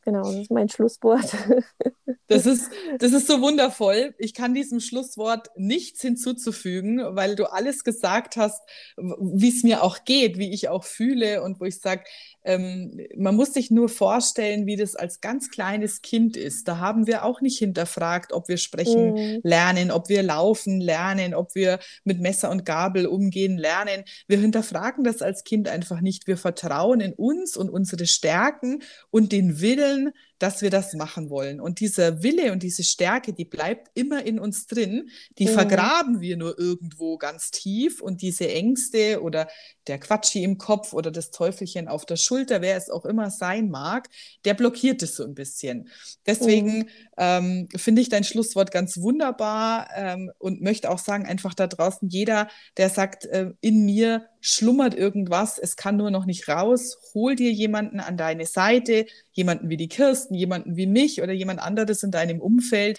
Genau, 0.05 0.23
das 0.23 0.35
ist 0.35 0.51
mein 0.51 0.69
Schlusswort. 0.69 1.35
Das 2.29 2.47
ist, 2.47 2.71
das 2.99 3.13
ist 3.13 3.27
so 3.27 3.43
wundervoll. 3.43 4.15
Ich 4.17 4.33
kann 4.33 4.55
diesem 4.55 4.81
Schlusswort 4.81 5.51
nichts 5.57 6.01
hinzuzufügen, 6.01 7.01
weil 7.11 7.37
du 7.37 7.45
alles 7.45 7.85
gesagt 7.85 8.37
hast, 8.37 8.61
wie 8.97 9.49
es 9.49 9.63
mir 9.63 9.83
auch 9.83 10.05
geht, 10.05 10.39
wie 10.39 10.51
ich 10.51 10.69
auch 10.69 10.85
fühle 10.85 11.43
und 11.43 11.61
wo 11.61 11.65
ich 11.65 11.79
sage, 11.81 12.05
ähm, 12.45 13.01
man 13.17 13.37
muss 13.37 13.53
sich 13.53 13.71
nur 13.71 13.89
vorstellen, 13.89 14.67
wie 14.67 14.77
das 14.77 14.97
als 14.97 15.21
ganz 15.21 15.51
kleines 15.51 16.01
Kind 16.01 16.37
ist. 16.37 16.67
Da 16.67 16.79
haben 16.79 17.07
wir 17.07 17.25
auch 17.25 17.41
nicht 17.41 17.59
hinterfragt, 17.59 18.33
ob 18.33 18.49
wir 18.49 18.57
sprechen 18.57 19.13
mhm. 19.13 19.41
lernen, 19.43 19.91
ob 19.91 20.09
wir 20.09 20.23
laufen 20.23 20.81
lernen, 20.81 21.35
ob 21.35 21.55
wir 21.55 21.79
mit 22.05 22.21
Messer 22.21 22.51
und 22.51 22.65
Gabel 22.65 23.07
umgehen 23.07 23.59
lernen. 23.59 24.05
Wir 24.27 24.39
hinterfragen 24.39 25.05
das 25.05 25.23
als 25.23 25.45
Kind 25.45 25.69
einfach 25.69 26.01
nicht. 26.01 26.27
Wir 26.27 26.37
vertrauen 26.37 27.01
in 27.01 27.13
uns 27.13 27.57
und 27.57 27.69
unsere 27.69 28.07
Stärken 28.07 28.83
und 29.11 29.33
den 29.33 29.61
Willen, 29.61 29.92
women 29.93 30.13
dass 30.43 30.61
wir 30.61 30.71
das 30.71 30.95
machen 30.95 31.31
wollen. 31.31 31.61
Und 31.61 31.79
dieser 31.79 32.25
Wille 32.25 32.51
und 32.51 32.65
diese 32.65 32.83
Stärke, 32.83 33.33
die 33.33 33.45
bleibt 33.45 33.93
immer 33.95 34.27
in 34.27 34.41
uns 34.41 34.67
drin. 34.67 35.09
Die 35.39 35.47
mhm. 35.47 35.51
vergraben 35.51 36.21
wir 36.21 36.37
nur 36.37 36.59
irgendwo 36.59 37.17
ganz 37.17 37.53
tief. 37.53 38.03
Und 38.03 38.23
diese 38.23 38.49
Ängste 38.49 39.23
oder 39.23 39.47
der 39.87 39.99
Quatschi 39.99 40.43
im 40.43 40.59
Kopf 40.59 40.95
oder 40.95 41.13
das 41.13 41.31
Teufelchen 41.31 41.87
auf 41.87 42.07
der 42.07 42.17
Schulter, 42.17 42.61
wer 42.61 42.77
es 42.77 42.91
auch 42.91 43.05
immer 43.05 43.31
sein 43.31 43.71
mag, 43.71 44.09
der 44.45 44.55
blockiert 44.55 45.03
es 45.05 45.15
so 45.15 45.23
ein 45.23 45.35
bisschen. 45.35 45.89
Deswegen 46.27 46.79
mhm. 46.79 46.89
ähm, 47.19 47.69
finde 47.77 48.03
ich 48.03 48.09
dein 48.09 48.25
Schlusswort 48.25 48.73
ganz 48.73 48.99
wunderbar 48.99 49.91
ähm, 49.95 50.33
und 50.39 50.61
möchte 50.61 50.91
auch 50.91 50.99
sagen, 50.99 51.25
einfach 51.25 51.55
da 51.55 51.69
draußen, 51.69 52.09
jeder, 52.09 52.49
der 52.77 52.91
sagt, 52.91 53.27
äh, 53.27 53.53
in 53.61 53.85
mir 53.85 54.27
schlummert 54.41 54.95
irgendwas, 54.95 55.59
es 55.59 55.77
kann 55.77 55.97
nur 55.97 56.11
noch 56.11 56.27
nicht 56.27 56.49
raus, 56.49 56.99
hol 57.15 57.37
dir 57.37 57.53
jemanden 57.53 58.01
an 58.01 58.17
deine 58.17 58.45
Seite, 58.45 59.07
jemanden 59.31 59.69
wie 59.69 59.77
die 59.77 59.89
Kirsten, 59.89 60.32
jemanden 60.35 60.77
wie 60.77 60.87
mich 60.87 61.23
oder 61.23 61.33
jemand 61.33 61.61
anderes 61.61 62.03
in 62.03 62.11
deinem 62.11 62.41
Umfeld, 62.41 62.99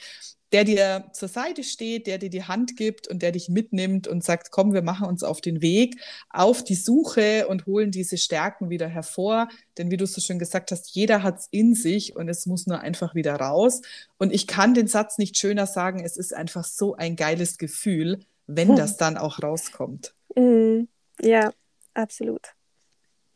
der 0.54 0.64
dir 0.64 1.06
zur 1.14 1.28
Seite 1.28 1.64
steht, 1.64 2.06
der 2.06 2.20
dir 2.20 2.30
die 2.30 2.44
Hand 2.44 2.78
gibt 2.78 3.08
und 3.08 3.24
der 3.24 3.32
dich 3.32 3.50
mitnimmt 3.50 4.08
und 4.08 4.24
sagt, 4.24 4.52
komm, 4.52 4.74
wir 4.74 4.84
machen 4.84 5.08
uns 5.08 5.24
auf 5.24 5.42
den 5.42 5.64
Weg, 5.64 6.00
auf 6.30 6.64
die 6.64 6.76
Suche 6.76 7.48
und 7.48 7.66
holen 7.66 7.90
diese 7.90 8.18
Stärken 8.18 8.70
wieder 8.70 8.88
hervor. 8.88 9.50
Denn 9.80 9.90
wie 9.90 9.98
du 9.98 10.06
so 10.06 10.22
schön 10.22 10.38
gesagt 10.38 10.72
hast, 10.72 10.94
jeder 10.96 11.24
hat 11.24 11.40
es 11.40 11.48
in 11.50 11.74
sich 11.74 12.16
und 12.16 12.30
es 12.30 12.46
muss 12.46 12.68
nur 12.68 12.80
einfach 12.80 13.16
wieder 13.16 13.36
raus. 13.36 13.82
Und 14.20 14.32
ich 14.32 14.46
kann 14.46 14.76
den 14.76 14.88
Satz 14.88 15.18
nicht 15.18 15.38
schöner 15.38 15.66
sagen, 15.66 16.06
es 16.06 16.18
ist 16.18 16.36
einfach 16.36 16.66
so 16.66 16.96
ein 16.96 17.16
geiles 17.16 17.58
Gefühl, 17.58 18.20
wenn 18.46 18.70
hm. 18.70 18.76
das 18.76 18.98
dann 18.98 19.18
auch 19.18 19.42
rauskommt. 19.42 20.14
Mhm. 20.36 20.88
Ja, 21.20 21.52
absolut. 21.96 22.54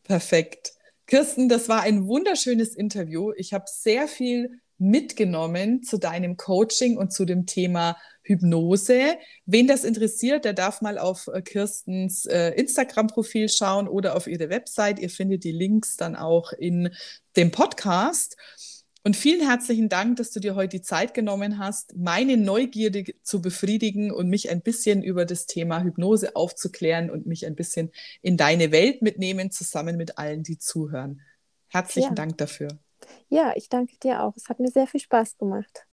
Perfekt. 0.03 0.76
Kirsten, 1.07 1.47
das 1.47 1.69
war 1.69 1.81
ein 1.81 2.05
wunderschönes 2.05 2.75
Interview. 2.75 3.31
Ich 3.37 3.53
habe 3.53 3.65
sehr 3.67 4.07
viel 4.09 4.59
mitgenommen 4.77 5.81
zu 5.81 5.97
deinem 5.97 6.37
Coaching 6.37 6.97
und 6.97 7.11
zu 7.11 7.25
dem 7.25 7.45
Thema 7.45 7.97
Hypnose. 8.23 9.17
Wen 9.45 9.67
das 9.67 9.83
interessiert, 9.83 10.45
der 10.45 10.53
darf 10.53 10.81
mal 10.81 10.97
auf 10.97 11.27
äh, 11.27 11.41
Kirstens 11.41 12.25
äh, 12.25 12.49
Instagram-Profil 12.51 13.49
schauen 13.49 13.87
oder 13.87 14.15
auf 14.15 14.27
ihre 14.27 14.49
Website. 14.49 14.99
Ihr 14.99 15.09
findet 15.09 15.45
die 15.45 15.53
Links 15.53 15.95
dann 15.95 16.15
auch 16.15 16.51
in 16.51 16.93
dem 17.37 17.51
Podcast. 17.51 18.35
Und 19.07 19.15
vielen 19.15 19.47
herzlichen 19.47 19.87
Dank, 19.87 20.17
dass 20.17 20.31
du 20.31 20.41
dir 20.41 20.55
heute 20.55 20.79
die 20.79 20.81
Zeit 20.81 21.13
genommen 21.13 21.59
hast, 21.59 21.95
meine 21.95 22.35
Neugierde 22.35 23.05
zu 23.23 23.41
befriedigen 23.41 24.11
und 24.11 24.27
mich 24.27 24.49
ein 24.49 24.59
bisschen 24.59 25.01
über 25.01 25.23
das 25.23 25.45
Thema 25.45 25.81
Hypnose 25.81 26.35
aufzuklären 26.35 27.09
und 27.09 27.25
mich 27.25 27.45
ein 27.45 27.55
bisschen 27.55 27.93
in 28.21 28.35
deine 28.35 28.73
Welt 28.73 29.01
mitnehmen, 29.01 29.49
zusammen 29.49 29.95
mit 29.95 30.17
allen, 30.17 30.43
die 30.43 30.57
zuhören. 30.57 31.21
Herzlichen 31.69 32.09
ja. 32.09 32.15
Dank 32.15 32.37
dafür. 32.37 32.79
Ja, 33.29 33.53
ich 33.55 33.69
danke 33.69 33.95
dir 34.03 34.23
auch. 34.23 34.35
Es 34.35 34.49
hat 34.49 34.59
mir 34.59 34.71
sehr 34.71 34.87
viel 34.87 34.99
Spaß 34.99 35.37
gemacht. 35.37 35.87